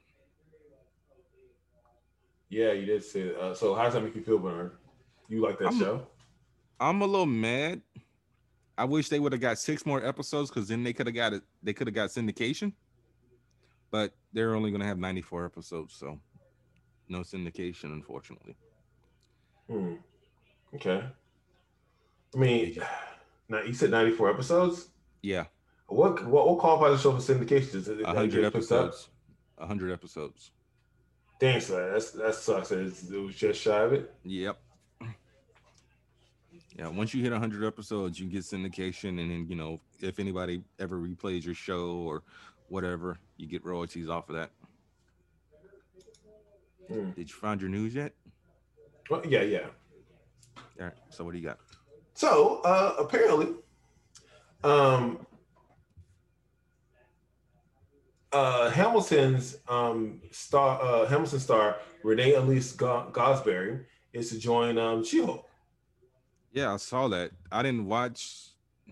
[2.51, 3.33] Yeah, you did say.
[3.38, 4.79] Uh, so how does that make you feel, Bernard?
[5.29, 6.07] You like that I'm- show?
[6.81, 7.83] I'm a little mad.
[8.77, 11.33] I wish they would have got six more episodes because then they could have got
[11.33, 11.42] it.
[11.62, 12.73] They could have got syndication,
[13.90, 16.21] but they're only going to have 94 episodes, so
[17.09, 18.55] no syndication, unfortunately.
[19.68, 19.94] Hmm.
[20.77, 21.03] Okay.
[22.35, 22.81] I mean,
[23.49, 24.88] now you said 94 episodes.
[25.23, 25.47] Yeah,
[25.88, 27.74] What what what qualifies a show for syndication?
[27.74, 29.09] Is it, is it 100 get picked episodes.
[29.57, 30.53] 100 episodes.
[31.40, 32.72] So that's that sucks.
[32.72, 34.12] It's, it was just shy of it.
[34.24, 34.59] Yep.
[36.77, 40.62] Yeah, once you hit 100 episodes, you get syndication, and then you know if anybody
[40.79, 42.22] ever replays your show or
[42.68, 44.51] whatever, you get royalties off of that.
[46.88, 47.11] Hmm.
[47.11, 48.12] Did you find your news yet?
[49.11, 49.66] Well, yeah, yeah.
[50.57, 50.92] All right.
[51.11, 51.59] So what do you got?
[52.14, 53.55] So uh, apparently,
[54.62, 55.27] um,
[58.33, 65.05] uh, Hamilton's um, star, uh, Hamilton star Renee Elise Go- Gosberry is to join um,
[65.05, 65.49] She-Hulk.
[66.53, 67.31] Yeah, I saw that.
[67.53, 68.49] I didn't watch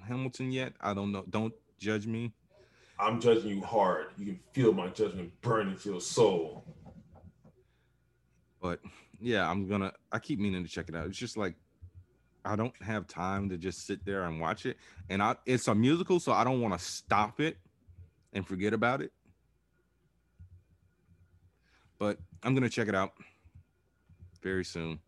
[0.07, 0.75] Hamilton yet.
[0.81, 1.25] I don't know.
[1.29, 2.33] Don't judge me.
[2.99, 4.07] I'm judging you hard.
[4.17, 6.65] You can feel my judgment burning through your soul.
[8.61, 8.81] But
[9.21, 9.93] yeah, I'm gonna.
[10.13, 11.07] I keep meaning to check it out.
[11.07, 11.55] It's just like
[12.45, 14.77] I don't have time to just sit there and watch it.
[15.11, 17.59] And I, it's a musical, so I don't want to stop it
[18.33, 19.13] and forget about it.
[21.99, 23.13] But I'm gonna check it out
[24.43, 24.99] very soon.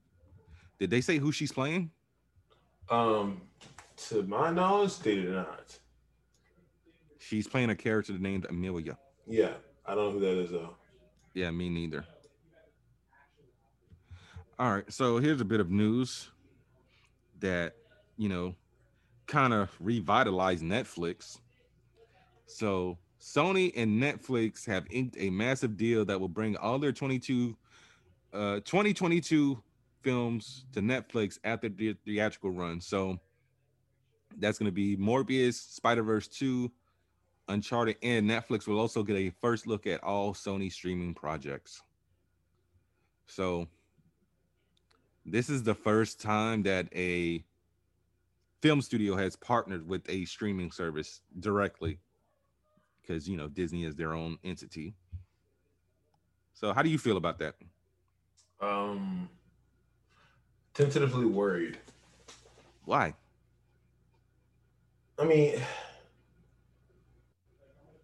[0.79, 1.91] Did they say who she's playing?
[2.89, 3.43] Um,
[4.09, 5.79] to my knowledge, they did not.
[7.19, 8.97] She's playing a character named Amelia.
[9.27, 9.53] Yeah,
[9.85, 10.75] I don't know who that is though.
[11.35, 12.05] Yeah, me neither.
[14.59, 16.31] All right, so here's a bit of news
[17.41, 17.75] that
[18.17, 18.55] you know
[19.27, 21.39] kind of revitalized Netflix.
[22.47, 27.57] So Sony and Netflix have inked a massive deal that will bring all their 22
[28.33, 29.61] uh 2022
[30.03, 32.81] films to Netflix after the theatrical run.
[32.81, 33.19] So
[34.39, 36.71] that's going to be Morbius, Spider-Verse 2,
[37.49, 41.83] Uncharted and Netflix will also get a first look at all Sony streaming projects.
[43.27, 43.67] So
[45.25, 47.43] this is the first time that a
[48.61, 51.99] film studio has partnered with a streaming service directly
[53.09, 54.95] because you know Disney is their own entity.
[56.53, 57.55] So how do you feel about that?
[58.61, 59.29] Um
[60.75, 61.79] tentatively worried.
[62.85, 63.15] Why?
[65.19, 65.61] I mean,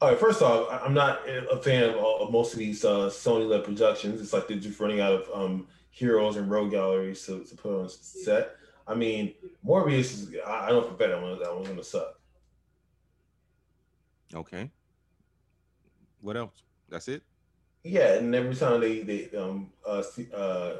[0.00, 0.18] all right.
[0.18, 4.20] First off, I'm not a fan of, all, of most of these uh, Sony-led productions.
[4.20, 7.80] It's like they're just running out of um, heroes and rogue galleries to, to put
[7.80, 8.56] on set.
[8.88, 9.32] I mean,
[9.64, 10.36] Morbius is.
[10.44, 12.18] I, I know for a that one that one's gonna suck.
[14.34, 14.70] Okay.
[16.24, 16.62] What else?
[16.88, 17.22] That's it.
[17.84, 20.02] Yeah, and every time they they um uh,
[20.34, 20.76] uh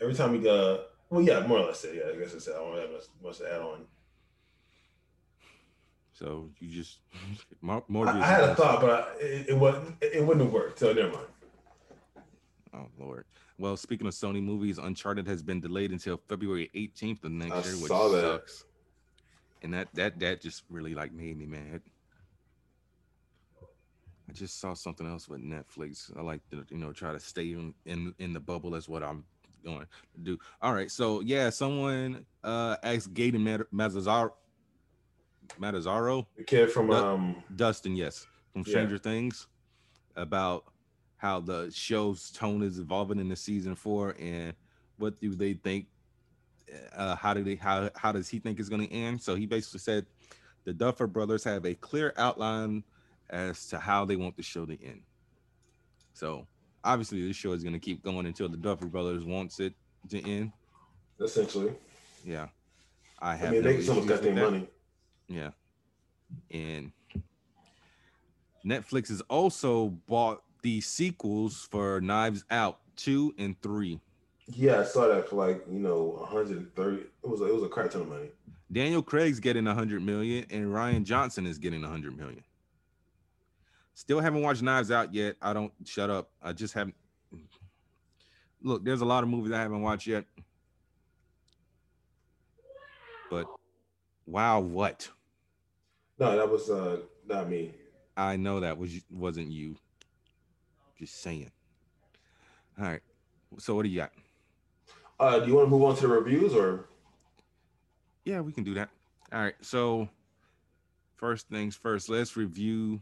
[0.00, 0.78] every time we uh
[1.10, 3.02] well yeah more or less it, yeah I guess I said I don't have much,
[3.20, 3.80] much to add on.
[6.12, 7.00] So you just
[7.60, 7.82] more.
[7.88, 10.78] more I, I had a thought, but I, it, it wasn't it, wouldn't have worked.
[10.78, 11.26] So never mind.
[12.72, 13.24] Oh Lord.
[13.58, 17.68] Well, speaking of Sony movies, Uncharted has been delayed until February 18th of next I
[17.68, 18.20] year, which saw that.
[18.20, 18.64] sucks.
[19.62, 21.82] And that that that just really like made me mad.
[24.30, 26.16] I just saw something else with Netflix.
[26.16, 28.70] I like to, you know, try to stay in in, in the bubble.
[28.70, 29.24] That's what I'm
[29.64, 29.86] going to
[30.22, 30.38] do.
[30.62, 30.90] All right.
[30.90, 34.30] So yeah, someone uh asked Gaten Mat- Mazzaro
[35.60, 38.70] Matazzaro The kid from um Dustin, yes, from Yeah.
[38.70, 39.48] Stranger Things,
[40.14, 40.64] about
[41.16, 44.54] how the show's tone is evolving in the season four, and
[44.96, 45.88] what do they think?
[46.94, 47.56] Uh, how do they?
[47.56, 49.20] How how does he think it's going to end?
[49.20, 50.06] So he basically said,
[50.62, 52.84] the Duffer Brothers have a clear outline
[53.30, 55.02] as to how they want the show to end.
[56.12, 56.46] So
[56.84, 59.74] obviously, this show is going to keep going until the Duffer Brothers wants it
[60.10, 60.52] to end.
[61.20, 61.72] essentially.
[62.24, 62.48] Yeah,
[63.18, 63.48] I have.
[63.48, 64.68] I mean, no they still got their money.
[65.28, 65.50] Yeah.
[66.50, 66.92] And
[68.64, 74.00] Netflix has also bought the sequels for Knives Out 2 and 3.
[74.52, 76.96] Yeah, I saw that for like you know 130.
[76.96, 78.30] It was it was a crap ton of money.
[78.72, 82.42] Daniel Craig's getting 100 million and Rian Johnson is getting 100 million.
[84.00, 85.36] Still haven't watched Knives Out yet.
[85.42, 86.30] I don't shut up.
[86.42, 86.94] I just haven't
[88.62, 90.24] Look, there's a lot of movies I haven't watched yet.
[93.30, 93.44] But
[94.24, 95.06] wow, what?
[96.18, 97.74] No, that was uh not me.
[98.16, 99.76] I know that was wasn't you.
[100.98, 101.50] Just saying.
[102.78, 103.02] All right.
[103.58, 104.12] So what do you got?
[105.20, 106.88] Uh, do you want to move on to the reviews or?
[108.24, 108.88] Yeah, we can do that.
[109.30, 109.56] All right.
[109.60, 110.08] So
[111.16, 112.98] first things first, let's review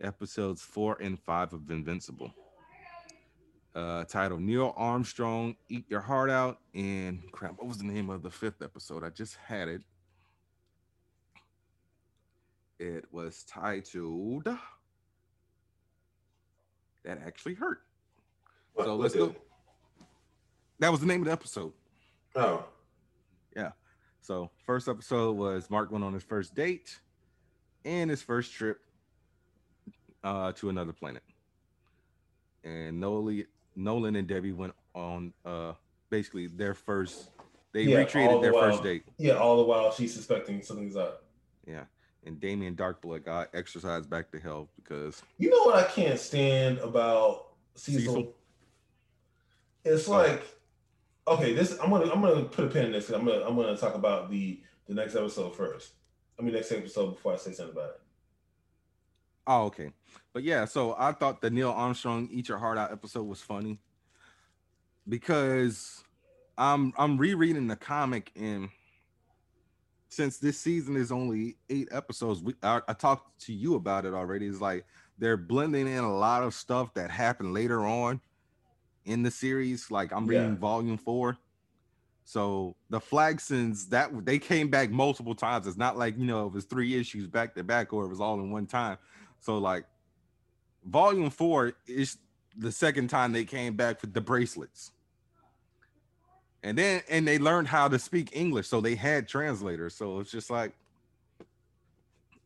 [0.00, 2.32] episodes four and five of Invincible.
[3.74, 6.58] Uh titled Neil Armstrong, Eat Your Heart Out.
[6.74, 9.04] And crap, what was the name of the fifth episode?
[9.04, 9.82] I just had it.
[12.78, 14.44] It was titled
[17.04, 17.80] That Actually Hurt.
[18.74, 19.34] What, So let's go.
[20.78, 21.72] That was the name of the episode.
[22.36, 22.64] Oh,
[23.56, 23.72] Yeah.
[24.20, 27.00] So first episode was Mark went on his first date
[27.84, 28.78] and his first trip
[30.24, 31.22] uh, to another planet.
[32.64, 33.44] And Nolan,
[33.76, 35.72] Nolan and Debbie went on uh,
[36.10, 37.30] basically their first.
[37.72, 39.04] They Yeah, recreated the their while- first date.
[39.18, 39.34] yeah.
[39.34, 41.24] All the while she's suspecting something's up.
[41.66, 41.84] Yeah,
[42.24, 46.78] and Damien Darkblood got exercised back to hell because You know what I can't stand
[46.78, 48.14] about Cecil?
[48.14, 48.34] Cecil?
[49.84, 50.42] It's like,
[51.26, 53.10] okay, this I'm gonna I'm gonna put a pin in this.
[53.10, 55.92] I'm gonna I'm gonna talk about the the next episode first.
[56.38, 58.00] I mean, next episode before I say something about it.
[59.48, 59.90] Oh, okay.
[60.34, 63.80] But yeah, so I thought the Neil Armstrong Eat Your Heart Out episode was funny
[65.08, 66.04] because
[66.58, 68.68] I'm I'm rereading the comic and
[70.10, 74.12] since this season is only eight episodes, we I, I talked to you about it
[74.14, 74.46] already.
[74.46, 74.84] It's like
[75.18, 78.20] they're blending in a lot of stuff that happened later on
[79.06, 79.90] in the series.
[79.90, 80.58] Like I'm reading Yeah.
[80.58, 81.38] volume four.
[82.24, 85.66] So the Flaxans that they came back multiple times.
[85.66, 88.20] It's not like you know it was three issues back to back or it was
[88.20, 88.98] all in one time.
[89.40, 89.84] So like
[90.84, 92.18] volume four is
[92.56, 94.90] the second time they came back with the bracelets.
[96.62, 99.94] And then and they learned how to speak English, so they had translators.
[99.94, 100.72] So it's just like,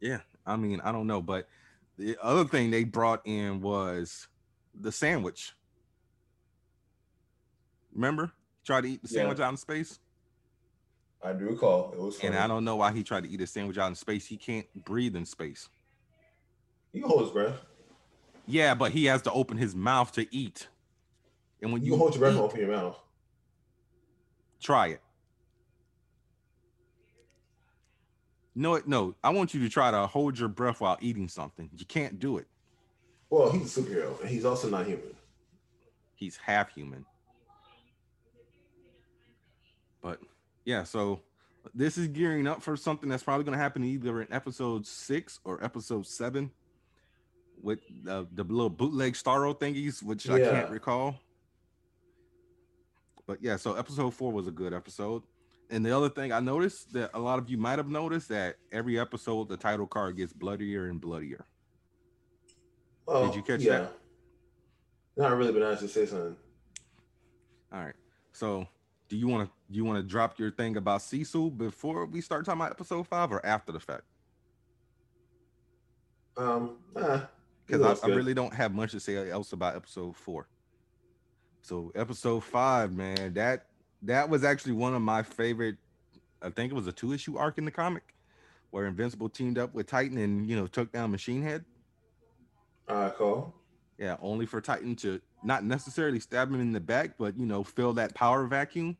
[0.00, 1.48] yeah, I mean, I don't know, but
[1.96, 4.28] the other thing they brought in was
[4.74, 5.52] the sandwich.
[7.94, 8.32] Remember,
[8.66, 9.20] tried to eat the Yeah.
[9.20, 9.98] sandwich out in space,
[11.22, 12.18] I do recall it was.
[12.20, 12.34] and.
[12.34, 14.26] I don't know why he tried to eat a sandwich out in space.
[14.26, 15.68] He can't breathe in space.
[17.00, 17.56] Hold his breath.
[18.46, 20.68] Yeah, but he has to open his mouth to eat.
[21.62, 22.98] And when You you, hold your breath eat, open your mouth.
[24.60, 25.00] try it.
[28.54, 29.14] No, no.
[29.24, 31.70] I want you to try to hold your breath while eating something.
[31.74, 32.46] You can't do it.
[33.30, 35.14] Well, he's a superhero, and he's also not human.
[36.14, 37.06] He's half human.
[40.02, 40.20] But
[40.66, 41.20] yeah, so
[41.74, 45.40] this is gearing up for something that's probably going to happen either in episode six
[45.44, 46.50] or episode seven
[47.62, 51.16] with uh, the little bootleg Starro thingies, which I can't recall.
[53.26, 55.22] But yeah, so episode four was a good episode.
[55.70, 58.56] And the other thing I noticed that a lot of you might have noticed that
[58.72, 61.46] every episode the title card gets bloodier and bloodier.
[63.08, 63.78] Oh, Did you catch yeah.
[63.78, 63.92] that?
[65.16, 66.36] Not really, but I should say something.
[67.72, 67.94] All right.
[68.32, 68.66] So
[69.08, 72.20] do you want to do you want to drop your thing about Cecil before we
[72.20, 74.04] start talking about episode five or after the fact?
[76.36, 77.22] Um, nah,
[77.72, 80.46] Because I, I really don't have much to say else about episode four.
[81.62, 83.66] So episode five, man, that
[84.02, 85.76] that was actually one of my favorite.
[86.42, 88.14] I think it was a two issue arc in the comic
[88.70, 91.64] where Invincible teamed up with Titan and you know took down Machine Head.
[92.88, 93.54] Right, cool.
[93.96, 97.62] Yeah, only for Titan to not necessarily stab him in the back, but you know,
[97.62, 98.96] fill that power vacuum.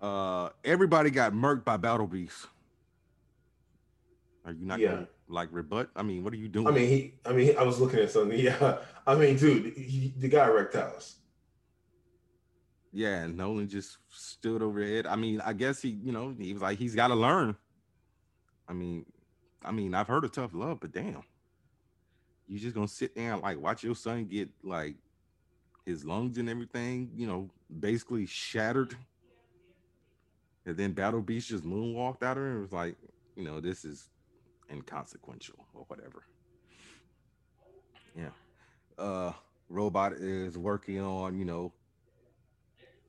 [0.00, 2.46] Uh everybody got murked by Battle Beast.
[4.44, 4.90] Are you not Yeah.
[4.92, 5.90] gonna like rebut?
[5.96, 6.66] I mean, what are you doing?
[6.68, 7.14] I mean, he.
[7.24, 8.38] I mean, I was looking at something.
[8.38, 8.78] Yeah.
[9.06, 11.16] I mean, dude, he, the guy wrecked house.
[12.92, 15.06] yeah, and Nolan just stood over it.
[15.06, 17.56] I mean, I guess he, you know, he was like, he's gotta learn.
[18.68, 19.06] I mean,
[19.64, 21.22] I mean, I've heard of tough love, but damn,
[22.46, 24.96] you just gonna sit there and like watch your son get like
[25.86, 27.50] his lungs and everything, you know,
[27.80, 28.94] basically shattered.
[30.66, 32.96] And then Battle Beast just moonwalked out of her and was like,
[33.36, 34.10] you know, this is
[34.70, 36.24] inconsequential or whatever.
[38.16, 38.30] Yeah.
[38.98, 39.32] Uh
[39.70, 41.72] Robot is working on, you know,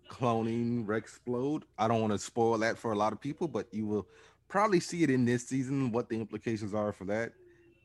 [0.10, 1.64] cloning Rexplode.
[1.78, 4.08] I don't want to spoil that for a lot of people, but you will
[4.50, 7.32] probably see it in this season what the implications are for that.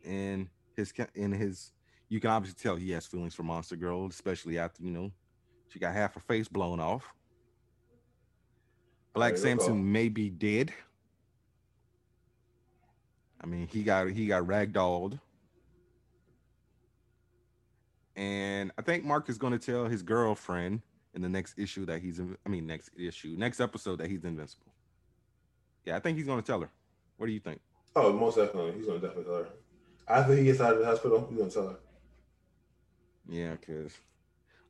[0.04, 1.72] And his in his
[2.08, 5.10] you can obviously tell he has feelings for Monster Girl, especially after, you know,
[5.68, 7.12] she got half her face blown off.
[9.14, 9.62] Black There you go.
[9.62, 10.72] Samson may be dead.
[13.44, 15.20] I mean, he got he got ragdolled.
[18.16, 20.80] And I think Mark is going to tell his girlfriend
[21.14, 24.72] in the next issue that he's I mean next issue, next episode that he's invincible.
[25.84, 26.70] Yeah, I think he's going to tell her.
[27.18, 27.60] What do you think?
[27.94, 28.72] Oh, most definitely.
[28.72, 29.48] He's gonna definitely tell her.
[30.08, 31.76] After he gets out of the hospital, he's gonna tell her.
[33.28, 33.96] Yeah, cuz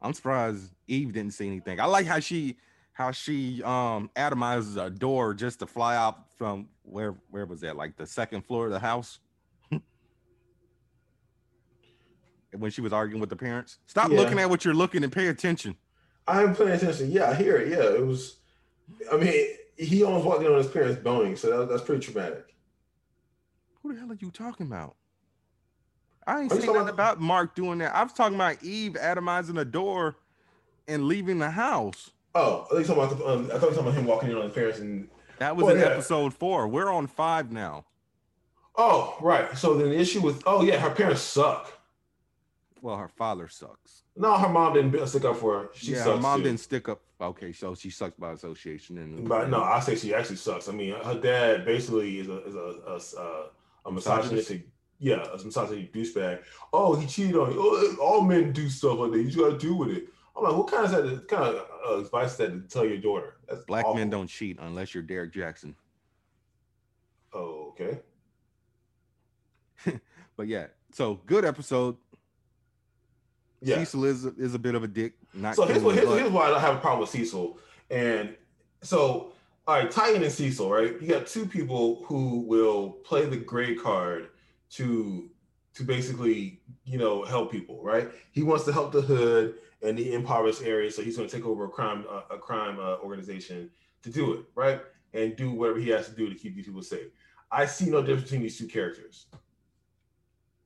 [0.03, 1.81] I'm surprised Eve didn't say anything.
[1.81, 2.59] I like how she
[2.95, 7.77] how she um atomizes a door just to fly out from where where was that?
[7.77, 9.19] Like the second floor of the house.
[12.57, 13.79] when she was arguing with the parents.
[13.87, 14.17] Stop Yeah.
[14.17, 15.77] looking at what you're looking and pay attention.
[16.27, 17.11] I'm paying attention.
[17.11, 17.69] Yeah, I hear it.
[17.69, 18.37] Yeah, it was.
[19.13, 19.35] I mean,
[19.77, 22.55] he almost walked in on his parents boning, so that, that's pretty traumatic.
[23.83, 24.95] Who the hell are you talking about?
[26.27, 27.95] I ain't saying talking nothing about Mark doing that.
[27.95, 30.17] I was talking about Eve atomizing a door
[30.89, 32.11] and leaving the house.
[32.35, 33.26] Oh, I think talking about.
[33.28, 35.09] Um, I thought you were talking about him walking in on his parents and.
[35.39, 35.89] That was Well, in yeah.
[35.89, 36.68] episode four.
[36.68, 37.85] We're on five now.
[38.76, 39.57] Oh, right.
[39.57, 40.43] So then the issue with.
[40.47, 41.72] Oh yeah, her parents suck.
[42.82, 44.03] Well, her father sucks.
[44.16, 45.68] No, her mom didn't stick up for her.
[45.74, 46.45] She yeah, sucks her mom too.
[46.45, 47.01] didn't stick up.
[47.20, 48.99] Okay, so she sucks by association.
[48.99, 50.68] And But no, I say she actually sucks.
[50.68, 53.47] I mean, her dad basically is a is a a, a,
[53.87, 54.66] a misogynistic,
[54.99, 56.43] yeah, a misogynistic douchebag.
[56.72, 57.59] Oh, he cheated on you.
[57.61, 59.18] Oh, all men do stuff like that.
[59.18, 60.09] You just got to do with it.
[60.37, 61.28] I'm like, what kind of that?
[61.28, 63.37] Kind of uh, advice is that to tell your daughter?
[63.49, 63.97] That's black awful.
[63.97, 65.74] men don't cheat unless you're Derek Jackson.
[67.32, 68.01] Oh, okay.
[70.37, 71.97] But yeah, so good episode.
[73.61, 73.78] Yeah.
[73.78, 75.14] Cecil is is a bit of a dick.
[75.32, 77.59] Not So here's, what, here's, here's why I don't have a problem with Cecil.
[77.91, 78.37] And
[78.82, 79.32] so,
[79.66, 81.01] all right, Titan and Cecil, right?
[81.01, 84.30] You got two people who will play the gray card
[84.72, 85.30] to
[85.74, 88.11] to basically, you know, help people, right?
[88.32, 90.91] He wants to help the hood and the impoverished area.
[90.91, 93.70] so he's going to take over a crime uh, a crime uh, organization
[94.03, 94.80] to do it, right?
[95.12, 97.07] And do whatever he has to do to keep these people safe.
[97.53, 99.26] I see no difference between these two characters.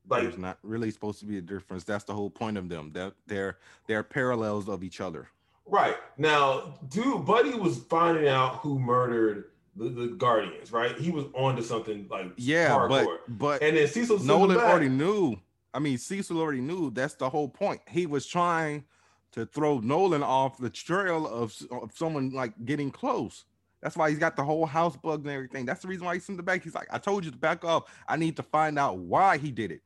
[0.08, 1.84] Like There's not really supposed to be a difference.
[1.84, 2.92] That's the whole point of them.
[2.92, 5.28] That they're they're parallels of each other.
[5.66, 10.72] Right now, dude, Buddy was finding out who murdered the, the Guardians.
[10.72, 12.88] Right, he was onto something like Yeah, hardcore.
[12.88, 15.36] but but and then Cecil Nolan already knew.
[15.74, 16.90] I mean, Cecil already knew.
[16.90, 17.82] That's the whole point.
[17.86, 18.84] He was trying
[19.32, 23.44] to throw Nolan off the trail of, of someone like getting close.
[23.82, 25.64] That's why he's got the whole house bugged and everything.
[25.64, 26.64] That's the reason why he sent it back.
[26.64, 27.84] He's like, I told you to back off.
[28.08, 29.82] I need to find out why he did it.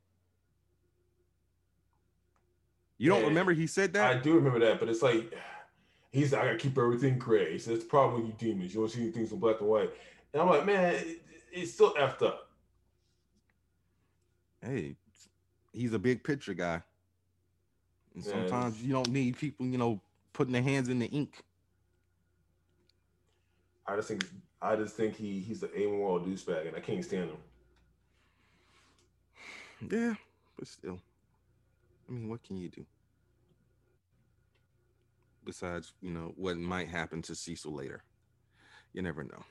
[2.98, 3.28] You don't Yeah.
[3.28, 4.16] remember he said that?
[4.16, 5.34] I do remember that, but it's like
[6.12, 7.52] he's I gotta keep everything gray.
[7.52, 8.72] He says the problem with you demons.
[8.74, 9.90] You don't see things in black and white.
[10.32, 11.22] And I'm like, man, it,
[11.52, 12.48] it's still effed up.
[14.62, 14.96] Hey,
[15.72, 16.82] he's a big picture guy.
[18.14, 20.00] And sometimes you don't need people, you know,
[20.32, 21.42] putting their hands in the ink.
[23.86, 24.24] I just think
[24.60, 27.36] I just think he he's the amoral douchebag, and I can't stand him.
[29.90, 30.14] Yeah,
[30.56, 31.00] but still,
[32.08, 32.86] I mean, what can you do?
[35.44, 38.04] Besides, you know, what might happen to Cecil later,
[38.92, 39.42] you never know.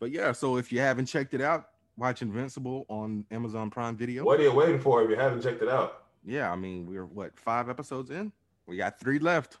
[0.00, 4.24] But yeah, so if you haven't checked it out, watch Invincible on Amazon Prime Video.
[4.24, 6.07] What are you waiting for if you haven't checked it out?
[6.24, 8.32] Yeah, I mean, we're what five episodes in?
[8.66, 9.58] We got three left.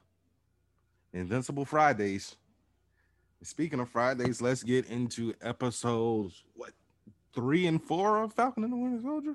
[1.12, 2.36] Invincible Fridays.
[3.42, 6.72] Speaking of Fridays, let's get into episodes what
[7.34, 9.34] three and four of Falcon and the Winter Soldier.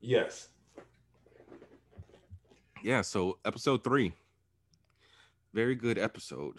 [0.00, 0.48] Yes.
[2.82, 4.12] Yeah, so episode three.
[5.52, 6.56] Very good episode.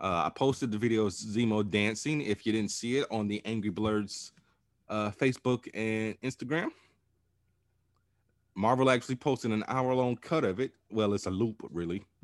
[0.00, 2.20] Uh, I posted the video of Zemo dancing.
[2.20, 4.32] If you didn't see it on the Angry Blerds
[4.88, 6.68] uh, Facebook and Instagram,
[8.60, 10.72] Marvel actually posted an hour long cut of it.
[10.90, 12.04] Well, it's a loop, really.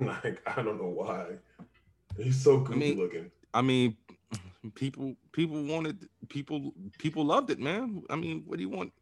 [0.00, 1.26] Like I don't know why.
[2.16, 3.30] He's so goofy I mean, looking.
[3.54, 3.96] I mean,
[4.74, 8.02] people people wanted people people loved it, man.
[8.10, 8.92] I mean, what do you want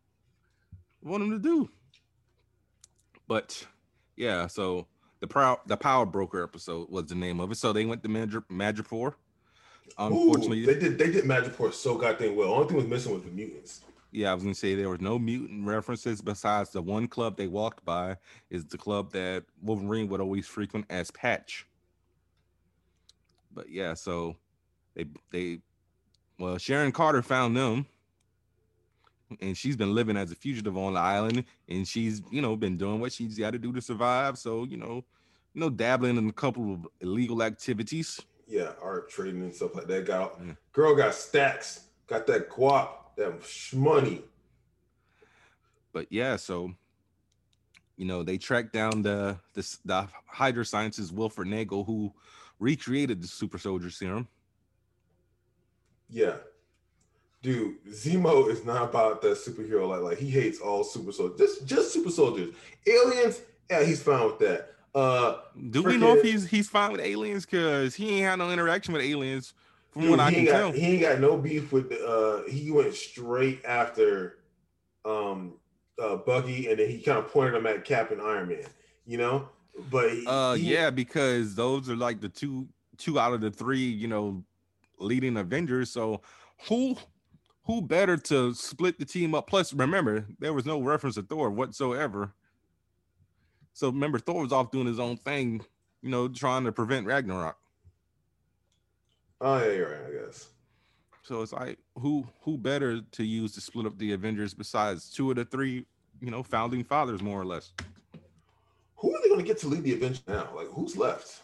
[1.03, 1.71] want him to do?
[3.27, 3.67] But
[4.17, 4.89] yeah, so
[5.21, 7.55] the proud the power broker episode was the name of it.
[7.55, 9.15] So they went to Magic Madripoor.
[9.97, 12.53] Unfortunately, Ooh, they did they did Madripoor so goddamn well.
[12.53, 13.81] Only thing was missing was the mutants.
[14.13, 17.47] Yeah, I was gonna say there was no mutant references besides the one club they
[17.47, 18.17] walked by
[18.51, 21.67] is the club that Wolverine would always frequent as Patch.
[23.53, 24.37] But yeah, so
[24.95, 25.61] they they
[26.39, 27.87] well Sharon Carter found them.
[29.41, 32.77] And she's been living as a fugitive on the island and she's you know been
[32.77, 34.39] doing what she's got to do to survive.
[34.39, 35.05] So you know
[35.55, 38.21] you know dabbling in a couple of illegal activities.
[38.49, 40.05] Yeah art trading and stuff like that.
[40.05, 40.55] Got yeah.
[40.73, 42.89] girl got stacks got that guap
[43.21, 43.33] that
[43.75, 44.23] money
[45.93, 46.73] but yeah so
[47.97, 52.13] you know they tracked down the the, the hydra Sciences wilfred nagel who
[52.59, 54.27] recreated the super soldier serum
[56.09, 56.37] yeah
[57.43, 61.39] dude, Zemo is not about that superhero like like he hates all super soldiers.
[61.39, 62.55] Just just super soldiers.
[62.87, 63.41] Aliens,
[63.71, 64.75] yeah, he's fine with that.
[64.95, 65.39] Uh
[65.71, 67.47] do we know if he's he's fine with aliens?
[67.47, 69.55] Cause he ain't had no interaction with aliens
[69.91, 70.73] from dude, what I can got, tell.
[70.73, 74.39] He ain't got no beef with uh he went straight after
[75.05, 75.55] um
[76.01, 78.67] uh Bucky and then he kind of pointed him at Cap and Iron Man,
[79.07, 79.49] you know?
[79.91, 83.51] But he, uh he, yeah, because those are like the two two out of the
[83.51, 84.45] three, you know,
[84.99, 85.91] leading Avengers.
[85.91, 86.21] So
[86.69, 86.97] who
[87.65, 89.47] who better to split the team up?
[89.47, 92.33] Plus, remember, there was no reference to Thor whatsoever.
[93.73, 95.65] So remember, Thor was off doing his own thing,
[96.03, 97.57] you know, trying to prevent Ragnarok.
[99.41, 100.49] Oh yeah, you're right, I guess.
[101.23, 105.31] So it's like who who better to use to split up the Avengers besides two
[105.31, 105.87] of the three,
[106.21, 107.73] you know, founding fathers, more or less.
[108.97, 110.49] Who are they going to get to lead the Avengers now?
[110.55, 111.43] Like who's left?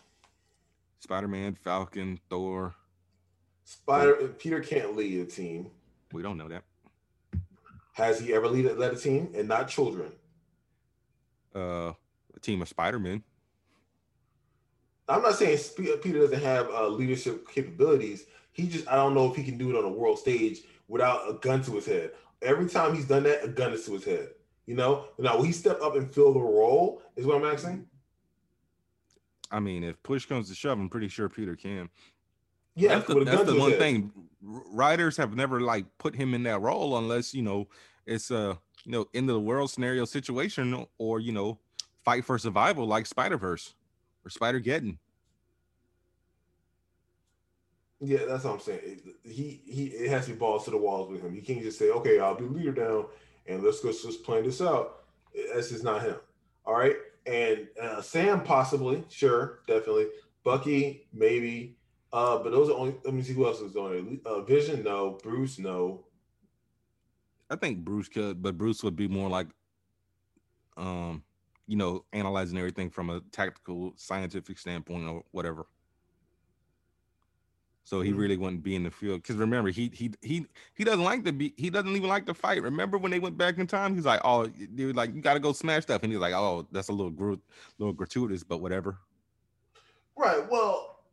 [1.01, 2.74] Spider-Man, Falcon, Thor.
[3.64, 5.70] Spider Peter can't lead a team.
[6.12, 6.64] We don't know that.
[7.92, 10.12] Has he ever lead, led a team and not children?
[11.55, 11.92] Uh,
[12.34, 13.22] a team of Spider-Men.
[15.09, 15.59] I'm not saying
[16.02, 18.26] Peter doesn't have uh, leadership capabilities.
[18.52, 21.28] He just, I don't know if he can do it on a world stage without
[21.28, 22.12] a gun to his head.
[22.42, 24.30] Every time he's done that, a gun is to his head.
[24.66, 27.02] You know, now will he step up and fill the role?
[27.14, 27.86] Is what I'm asking.
[29.50, 31.88] I mean, if push comes to shove, I'm pretty sure Peter can.
[32.74, 33.78] Yeah, that's the, that's the one head.
[33.78, 34.12] thing.
[34.42, 37.68] Writers have never like put him in that role unless you know
[38.07, 41.59] it's a you know end of the world scenario situation or you know
[42.04, 43.74] fight for survival like Spider Verse
[44.27, 44.99] or Spider Geddon.
[48.01, 49.01] Yeah, that's what I'm saying.
[49.24, 51.35] He he it has to be balls to the walls with him.
[51.35, 53.07] He can't just say, "Okay, I'll be leader down
[53.47, 55.05] and let's go just plan this out."
[55.55, 56.16] That's just not him.
[56.66, 60.09] All right, and uh, Sam possibly, sure, definitely.
[60.45, 61.77] Bucky maybe.
[62.12, 62.97] Uh, but those are only.
[63.05, 64.33] Let me see who else is on there.
[64.33, 65.18] Uh, Vision, no.
[65.22, 66.05] Bruce, no.
[67.49, 69.47] I think Bruce could, but Bruce would be more like,
[70.77, 71.22] um,
[71.67, 75.67] you know, analyzing everything from a tactical, scientific standpoint or whatever.
[77.87, 78.19] So he mm-hmm.
[78.19, 80.45] really wouldn't be in the field because remember he he he
[80.75, 82.61] he doesn't like to be he doesn't even like to fight.
[82.61, 83.95] Remember when they went back in time?
[83.95, 86.67] He's like, oh, dude, like you got to go smash stuff, and he's like, oh,
[86.73, 87.35] that's a little gr-
[87.79, 88.99] little gratuitous, but whatever.
[90.17, 90.51] Right.
[90.51, 91.05] Well,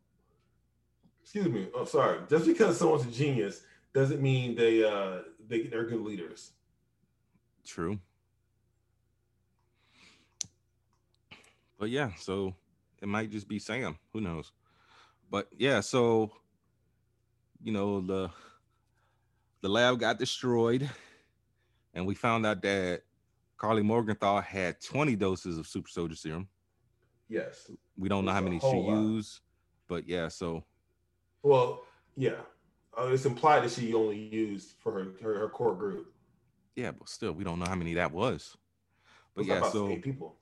[1.22, 1.66] excuse me.
[1.76, 2.22] I'm oh, sorry.
[2.28, 3.62] Just because someone's a genius
[3.93, 6.54] doesn't mean they uh they they're good leaders.
[7.64, 7.99] True.
[11.84, 12.55] But yeah, so
[13.01, 13.97] it might just be Sam.
[14.13, 14.53] Who knows?
[15.29, 16.31] But yeah, so
[17.61, 18.29] you know, the
[19.59, 20.89] the lab got destroyed,
[21.93, 23.01] and we found out that
[23.57, 26.47] Karli Morgenthau had 20 doses of super soldier serum.
[27.27, 27.69] Yes.
[27.97, 29.01] We don't know how many she lot.
[29.01, 29.41] used,
[29.89, 30.63] but yeah, so
[31.41, 31.84] Well,
[32.15, 32.39] yeah.
[32.97, 36.13] Uh, it's implied that she only used for her her, her core group.
[36.77, 38.55] yeah, but still, we don't know how many that was.
[39.36, 40.38] But It's yeah, about so eight people.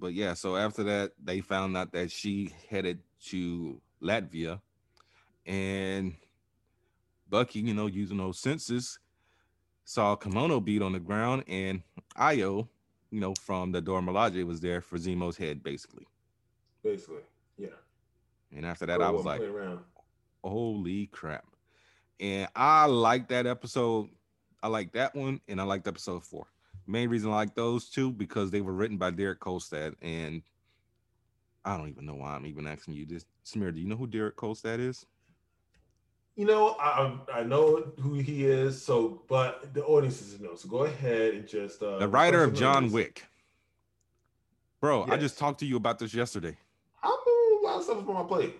[0.00, 4.60] But yeah, so after that, they found out that she headed to Latvia,
[5.44, 6.14] and
[7.28, 8.98] Bucky, you know, using those senses,
[9.84, 11.82] saw a Kimoyo bead on the ground, and
[12.16, 12.66] Ayo,
[13.10, 16.06] you know, from the Dora Milaje was there for Zemo's head, basically.
[16.82, 17.22] Basically,
[17.58, 17.68] yeah.
[18.56, 19.80] And after that, I was like, around.
[20.42, 21.44] holy crap.
[22.18, 24.08] And I like that episode.
[24.62, 26.46] I like that one, and I liked episode four.
[26.90, 30.42] Main reason I like those two because they were written by Derek Kolstad, and
[31.64, 33.24] I don't even know why I'm even asking you this.
[33.44, 35.06] Samir, do you know who Derek Kolstad is?
[36.36, 38.82] You know, I I know who he is.
[38.82, 40.54] So, but the audience doesn't know.
[40.54, 42.90] So go ahead and just uh, The writer of John.
[42.90, 43.24] Wick.
[44.80, 46.56] Bro, I just talked to you about this yesterday.
[47.02, 48.56] I'm doing a lot of stuff on my plate.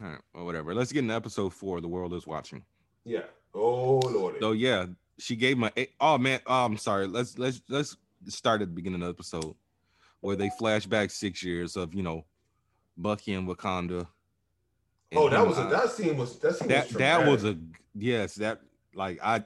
[0.00, 0.74] All right, well, whatever.
[0.74, 1.80] Let's get into episode four.
[1.80, 2.64] The world is watching.
[3.04, 3.24] Yeah.
[3.54, 4.38] Oh lordy.
[4.40, 4.86] So yeah,
[5.18, 5.72] she gave my.
[5.76, 7.06] Eh, oh man, oh, I'm sorry.
[7.06, 7.96] Let's let's let's
[8.28, 9.54] start at the beginning of the episode
[10.20, 12.24] where they flash back six years of you know
[12.96, 14.06] Bucky and Wakanda.
[15.10, 17.56] and oh, that was a, that scene was that scene that was that was a
[17.94, 18.60] yes that
[18.94, 19.44] like I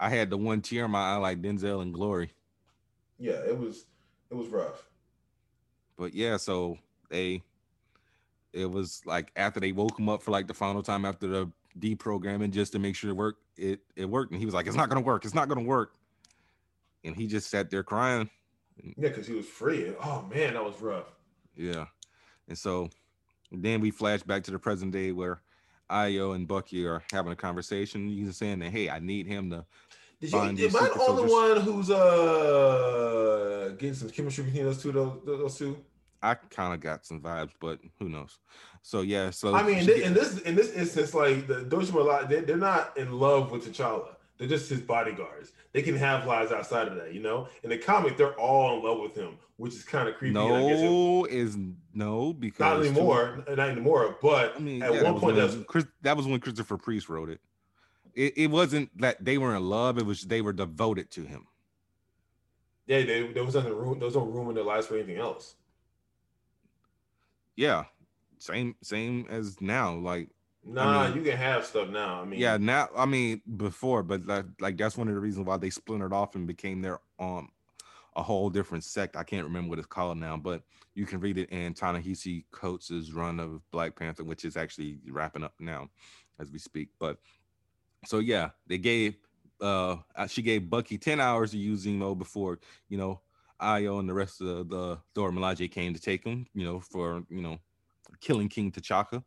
[0.00, 2.32] I had the one tear in my eye like Denzel and Glory.
[3.18, 3.32] yeah.
[3.46, 3.86] It was
[4.30, 4.84] it was rough.
[5.96, 6.78] But yeah, so
[7.10, 7.42] they
[8.52, 11.50] it was like after they woke him up for like the final time after the
[11.78, 13.42] deprogramming just to make sure it worked.
[13.56, 15.24] It it worked, and he was like, "It's not gonna work.
[15.24, 15.94] It's not gonna work."
[17.04, 18.28] And he just sat there crying.
[18.82, 19.92] Yeah, because he was free.
[20.02, 21.12] Oh man, that was rough.
[21.56, 21.86] Yeah,
[22.48, 22.90] and so
[23.50, 25.42] then we flash back to the present day where
[25.90, 28.08] Ayo and Bucky are having a conversation.
[28.08, 29.64] He's saying that, "Hey, I need him to."
[30.20, 30.64] Did you, am I the
[31.08, 31.30] only soldiers.
[31.30, 34.92] one who's uh getting some chemistry between those two?
[34.92, 35.84] Those, those two.
[36.22, 38.38] I kind of got some vibes, but who knows?
[38.82, 42.40] So yeah, so I mean, in this in this instance, like the Dora Milaje, they,
[42.40, 44.14] they're not in love with T'Challa.
[44.38, 45.52] They're just his bodyguards.
[45.72, 47.48] They can have lives outside of that, you know.
[47.64, 50.38] In the comic, they're all in love with him, which is kind of creepy.
[50.38, 51.56] and I guess it- no is
[51.92, 54.16] no because not anymore, not anymore.
[54.22, 56.76] But I mean, at yeah, one was point, when that's Chris, that was when Christopher
[56.76, 57.40] Priest wrote it.
[58.14, 58.34] it.
[58.36, 61.46] It wasn't that they were in love; it was they were devoted to him.
[62.86, 63.02] yeah.
[63.02, 63.98] They, there was nothing room.
[63.98, 65.56] There was no room in their lives for anything else.
[67.58, 67.86] Yeah,
[68.38, 69.92] same same as now.
[69.96, 70.30] Like,
[70.64, 72.20] Nah, mean- you can have stuff now.
[72.20, 75.44] I mean, yeah, now I mean before, but like, like that's one of the reasons
[75.44, 77.48] why they splintered off and became their um
[78.14, 79.16] a whole different sect.
[79.16, 80.62] I can't remember what it's called now, but
[80.94, 85.42] you can read it in Ta-Nehisi Coates' run of Black Panther, which is actually wrapping
[85.42, 85.88] up now
[86.38, 86.90] as we speak.
[87.00, 87.18] But
[88.06, 89.16] so yeah, they gave
[89.60, 93.20] uh uh, she gave Bucky 10 hours of using Zemo before, you know,
[93.60, 97.24] Ayo and the rest of the Dora Milaje came to take him, you know, for
[97.28, 97.58] you know,
[98.20, 99.22] killing King T'Chaka.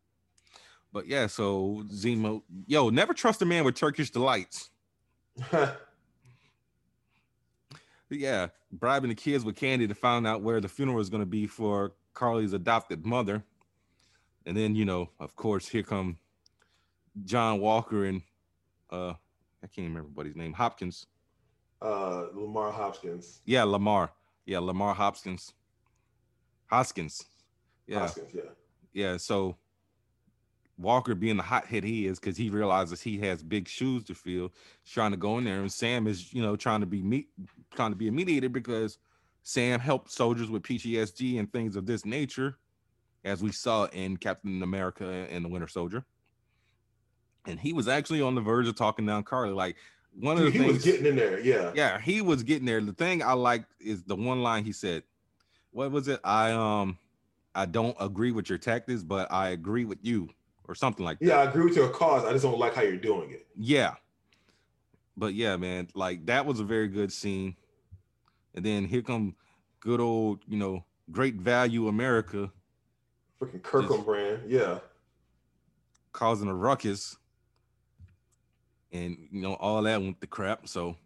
[0.94, 4.70] But yeah, so Zemo, yo, never trust a man with Turkish delights.
[8.10, 11.26] yeah, bribing the kids with candy to find out where the funeral is going to
[11.26, 13.44] be for Karli's adopted mother.
[14.46, 16.18] And then, you know, of course, here come
[17.26, 18.22] John Walker and
[18.90, 19.14] uh
[19.64, 21.06] I can't remember what his name, Hopkins.
[21.82, 23.42] uh, Lamar Hopkins.
[23.46, 24.12] Yeah, Lamar.
[24.46, 25.54] Yeah, Lamar Hopkins.
[26.68, 27.26] Hoskins.
[27.88, 28.00] Yeah.
[28.00, 28.42] Hoskins, yeah.
[28.94, 29.58] Yeah, so
[30.78, 34.52] Walker being the hothead he is because he realizes he has big shoes to fill,
[34.86, 37.30] trying to go in there, and Sam is, you know, trying to be meet,
[37.74, 38.98] trying to be a mediator because
[39.44, 42.58] Sam helped soldiers with PTSD and things of this nature,
[43.24, 46.04] as we saw in Captain America and the Winter Soldier.
[47.48, 49.54] And he was actually on the verge of talking down Karli.
[49.54, 49.78] Like
[50.20, 51.72] one of the he things, was getting in there, yeah.
[51.74, 52.82] yeah, he was getting there.
[52.82, 55.04] The thing I like is the one line he said,
[55.72, 56.20] "What was it?
[56.24, 56.98] I um,
[57.56, 60.30] I don't agree with your tactics, but I agree with you."
[60.68, 61.26] Or something like that.
[61.26, 62.24] Yeah, I agree with your cause.
[62.24, 63.46] I just don't like how you're doing it.
[63.58, 63.96] Yeah.
[65.18, 67.58] But yeah, man, like that was a very good scene.
[68.56, 69.36] And then here come
[69.82, 72.52] good old, you know, great value America
[73.42, 74.80] Freaking Kirkland brand, yeah.
[76.14, 77.18] causing a ruckus.
[78.92, 80.68] And you know, all that went to crap.
[80.68, 80.98] So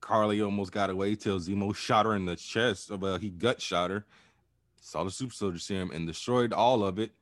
[0.00, 2.90] Karli almost got away till Zemo shot her in the chest.
[2.90, 4.06] Uh, well, he gut shot her,
[4.80, 7.12] saw the super soldier serum and destroyed all of it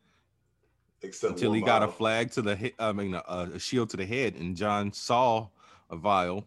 [1.02, 2.72] Except until he got a flag to the head.
[2.78, 5.48] I mean, a, a shield to the head, and John saw
[5.90, 6.44] a vial,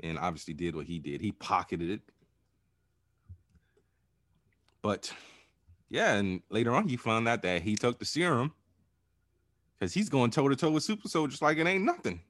[0.00, 1.20] and obviously did what he did.
[1.20, 2.00] He pocketed it.
[4.82, 5.12] But
[5.88, 8.52] yeah, and later on, he found out that he took the serum,
[9.78, 12.20] because he's going toe to toe with super soldiers like it ain't nothing.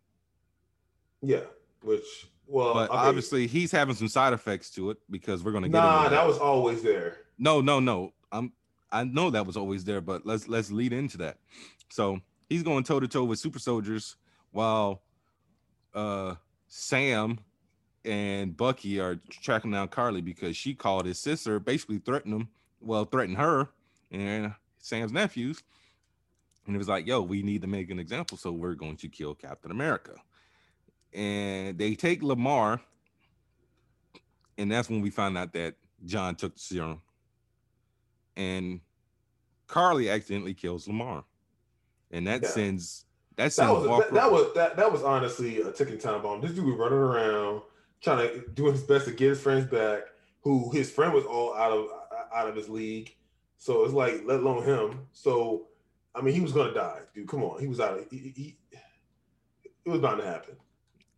[1.23, 1.41] Yeah,
[1.83, 2.99] which well, But okay.
[2.99, 5.79] obviously, he's having some side effects to it because we're gonna get.
[5.79, 7.19] nah, into that was always there.
[7.39, 8.12] No, no, no.
[8.33, 8.53] I'm
[8.93, 11.39] I know that was always there, but let's let's lead into that.
[11.91, 14.17] So he's going toe to toe with super soldiers
[14.53, 15.03] while
[15.95, 16.35] uh
[16.69, 17.39] Sam
[18.05, 22.49] and Bucky are tracking down Karli because she called his sister, basically threatened him,
[22.81, 23.69] well, threatened her
[24.12, 25.62] and Sam's nephews.
[26.67, 29.09] And it was like, yo, we need to make an example, so we're going to
[29.09, 30.12] kill Captain America.
[31.17, 32.81] And they take Lamar,
[34.59, 37.01] and that's when we find out that John took the serum
[38.37, 38.81] and
[39.67, 41.25] Karli accidentally kills Lamar,
[42.11, 42.49] and that Yeah.
[42.51, 43.07] sends
[43.37, 44.05] that That sends was Walker.
[44.05, 46.43] that, that was that, that was honestly a ticking time bomb.
[46.43, 47.62] This dude was running around
[48.03, 50.03] trying to do his best to get his friends back.
[50.43, 51.89] Who his friend was all out of
[52.33, 53.17] out of his league,
[53.57, 55.07] so it's like let alone him.
[55.12, 55.69] So
[56.14, 57.27] I mean, he was gonna die, dude.
[57.27, 57.99] Come on, he was out.
[57.99, 58.59] Of, he, he,
[59.85, 60.57] it was bound to happen.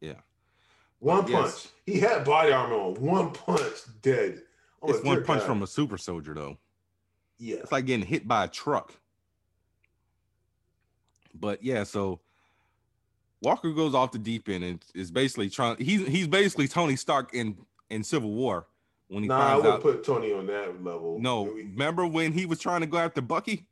[0.00, 0.14] Yeah.
[1.00, 1.46] One But punch.
[1.46, 1.68] yes.
[1.86, 2.94] He had body armor on.
[2.94, 3.62] One punch,
[4.02, 4.42] dead.
[4.82, 5.46] I'm it's one punch God.
[5.46, 6.56] from a super soldier, though.
[7.38, 7.56] yeah.
[7.56, 8.92] It's like getting hit by a truck.
[11.34, 12.20] But yeah, so
[13.42, 15.76] Walker goes off the deep end and is basically trying.
[15.78, 17.56] He's he's basically Tony Stark in
[17.90, 18.66] in Civil War
[19.08, 19.82] when he Nah, I would out.
[19.82, 21.18] put Tony on that level.
[21.20, 23.66] no, remember when he was trying to go after Bucky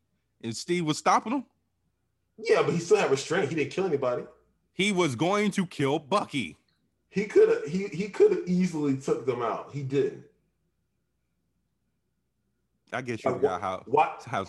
[0.45, 1.45] and Steve was stopping him?
[2.39, 3.49] Yeah, but he still had restraint.
[3.49, 4.24] He didn't kill anybody.
[4.77, 6.57] He was going to kill Bucky.
[7.09, 9.70] He could have he he could have easily took them out.
[9.72, 10.22] He didn't.
[12.93, 14.22] I guess you Like, got how What?
[14.27, 14.45] how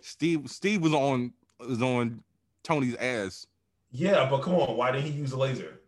[0.00, 2.22] Steve Steve was on was on
[2.62, 3.46] Tony's ass.
[3.90, 5.78] Yeah, but come on, why didn't he use a laser?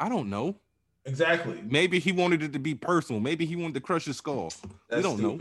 [0.00, 0.56] I don't know.
[1.06, 1.62] Exactly.
[1.64, 3.20] Maybe he wanted it to be personal.
[3.20, 4.52] Maybe he wanted to crush his skull.
[4.88, 5.34] That's don't know.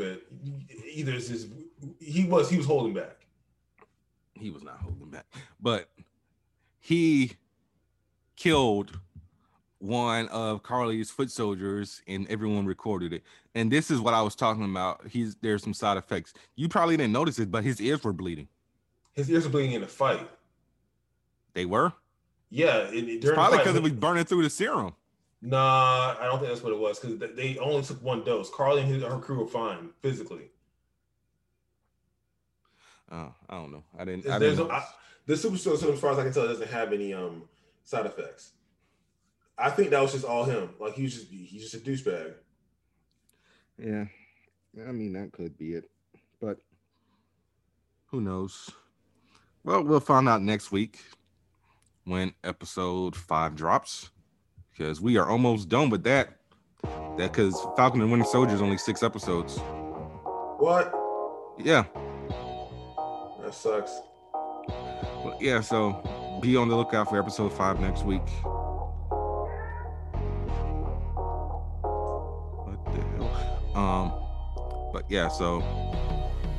[0.93, 1.47] Either it's just
[1.99, 3.25] he was he was holding back.
[4.35, 5.25] He was not holding back,
[5.59, 5.89] but
[6.83, 7.31] he
[8.35, 8.99] killed
[9.79, 13.23] one of Karli's foot soldiers, and everyone recorded it.
[13.55, 15.07] And this is what I was talking about.
[15.07, 16.33] He's there's some side effects.
[16.57, 18.49] You probably didn't notice it, but his ears were bleeding.
[19.13, 20.29] His ears are bleeding in the fight.
[21.53, 21.93] They were.
[22.49, 24.93] Yeah, it, it, It's probably because it was burning through the serum.
[25.41, 28.49] Nah, I don't think that's what it was because they only took one dose.
[28.49, 30.49] Karli and his, her crew were fine physically.
[33.09, 33.83] Uh, I don't know.
[33.97, 34.27] I didn't.
[34.27, 34.83] I didn't no- notice.
[35.25, 37.43] The super soldier, as far as I can tell, doesn't have any um
[37.83, 38.51] side effects.
[39.57, 40.71] I think that was just all him.
[40.79, 42.33] Like he was just he's just a douchebag.
[43.77, 44.05] Yeah,
[44.87, 45.89] I mean that could be it,
[46.41, 46.57] but
[48.07, 48.69] who knows?
[49.63, 50.99] Well, we'll find out next week
[52.03, 54.09] when episode five drops,
[54.71, 56.39] because we are almost done with that.
[57.17, 59.57] That because Falcon and Winter Soldier is only six episodes.
[60.57, 60.93] What?
[61.59, 61.83] Yeah,
[63.41, 64.01] That sucks.
[65.23, 65.61] Well, yeah.
[65.61, 68.21] So be on the lookout for episode five next week.
[71.83, 73.29] What the hell?
[73.75, 75.27] Um, but yeah.
[75.27, 75.61] So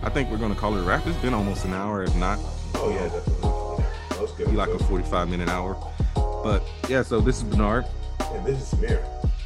[0.02, 1.06] I think we're gonna call it a wrap.
[1.06, 2.38] It's been almost an hour, if not
[2.76, 3.84] Oh yeah, definitely.
[4.10, 4.50] That was good.
[4.50, 5.76] be like a 45 minute hour.
[6.14, 7.86] But yeah, so this is Burnard,
[8.20, 9.02] and this is Samir.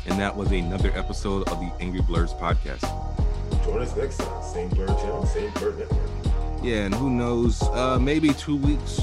[0.07, 2.83] and that was another episode of the Angry Blerds podcast.
[3.65, 4.43] Join us next time.
[4.43, 6.18] Same Blur channel, same Blur network.
[6.63, 9.01] Yeah, and who knows, uh, maybe two weeks.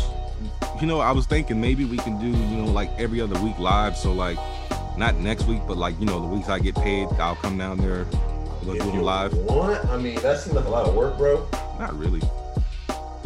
[0.81, 3.57] You know, I was thinking maybe we can do, you know, like every other week
[3.57, 3.95] live.
[3.95, 4.37] So like
[4.97, 7.77] not next week, but like, you know, the weeks I get paid, I'll come down
[7.77, 8.05] there,
[8.63, 9.33] we'll do them live.
[9.33, 9.85] Want?
[9.85, 11.47] I mean, that seems like a lot of work, bro.
[11.79, 12.21] Not really.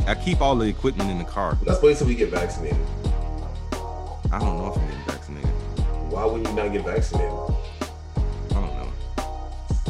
[0.08, 1.58] I keep all the equipment in the car.
[1.66, 2.78] Let's wait till we get vaccinated.
[4.32, 5.50] I don't know if I'm getting vaccinated.
[6.12, 7.32] Why wouldn't you not get vaccinated?
[7.32, 8.92] I don't know.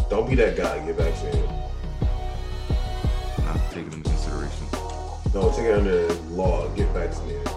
[0.10, 0.86] Don't be that guy.
[0.86, 1.50] Get vaccinated.
[3.46, 4.68] Not taking into consideration.
[5.34, 6.68] No, take it under law.
[6.70, 7.48] Get vaccinated.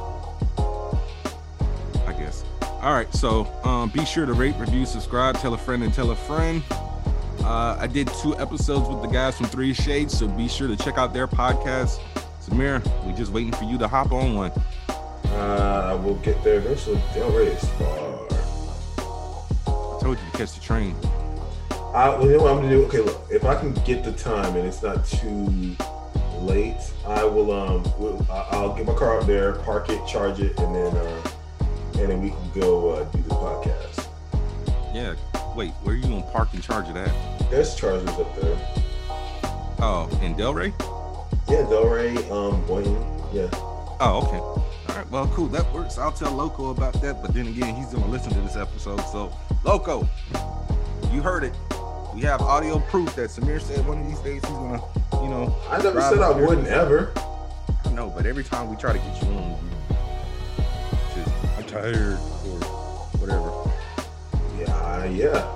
[2.07, 2.45] I guess.
[2.81, 6.11] All right, so um, be sure to rate, review, subscribe, tell a friend, and tell
[6.11, 6.63] a friend.
[7.41, 10.77] Uh, I did two episodes with the guys from Three Shades, so be sure to
[10.77, 11.99] check out their podcast.
[12.41, 14.53] Samir, we're just waiting for you to hop on one.
[15.27, 17.01] Uh, we'll get there eventually.
[17.15, 17.99] Rey is far.
[19.67, 20.95] I told you to catch the train.
[21.95, 22.85] I, well, you know what I'm gonna do?
[22.87, 23.27] Okay, look.
[23.31, 25.77] If I can get the time and it's not too
[26.43, 27.51] late, I will.
[27.53, 27.85] Um,
[28.31, 31.31] I'll get my car up there, park it, charge it, and then, uh,
[31.99, 34.09] and then we can go uh, do the podcast.
[34.93, 35.15] Yeah.
[35.57, 37.51] Wait, where are you gonna park and charge it at?
[37.51, 38.57] There's chargers up there.
[39.81, 40.73] Oh, in Delray?
[41.49, 42.97] Yeah, Delray, um, Boynton.
[43.33, 43.49] Yeah.
[43.53, 44.39] Oh, okay.
[44.39, 45.11] All right.
[45.11, 45.49] Well, cool.
[45.49, 45.99] That works.
[45.99, 47.21] I'll tell Loco about that.
[47.21, 49.01] But then again, he's gonna listen to this episode.
[49.13, 49.33] So,
[49.65, 50.09] Loco,
[51.13, 51.55] you heard it.
[52.15, 54.83] We have audio proof that Samir said one of these days he's gonna,
[55.23, 57.13] you know, I never said I up wouldn't ever.
[57.93, 62.59] No, but every time we try to get you on, you just I'm tired or
[63.19, 63.51] whatever.
[64.59, 65.47] Yeah, yeah.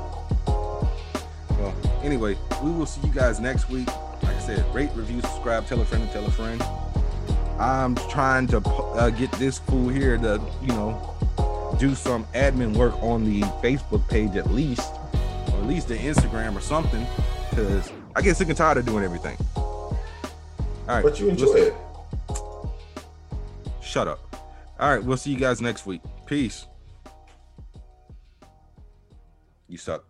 [0.47, 3.87] Well, anyway, we will see you guys next week.
[4.23, 6.63] Like I said, rate, review, subscribe, tell a friend, and tell a friend.
[7.59, 11.15] I'm trying to uh, get this fool here to, you know,
[11.79, 15.26] do some admin work on the Facebook page at least, or at
[15.67, 17.07] least the Instagram or something,
[17.51, 19.37] because I get sick and tired of doing everything.
[19.55, 19.99] All
[20.87, 21.75] right, But you enjoy it.
[23.83, 24.21] Shut up.
[24.79, 26.03] All right, we'll see you guys next week.
[26.27, 26.67] Peace.
[29.69, 30.05] You suck.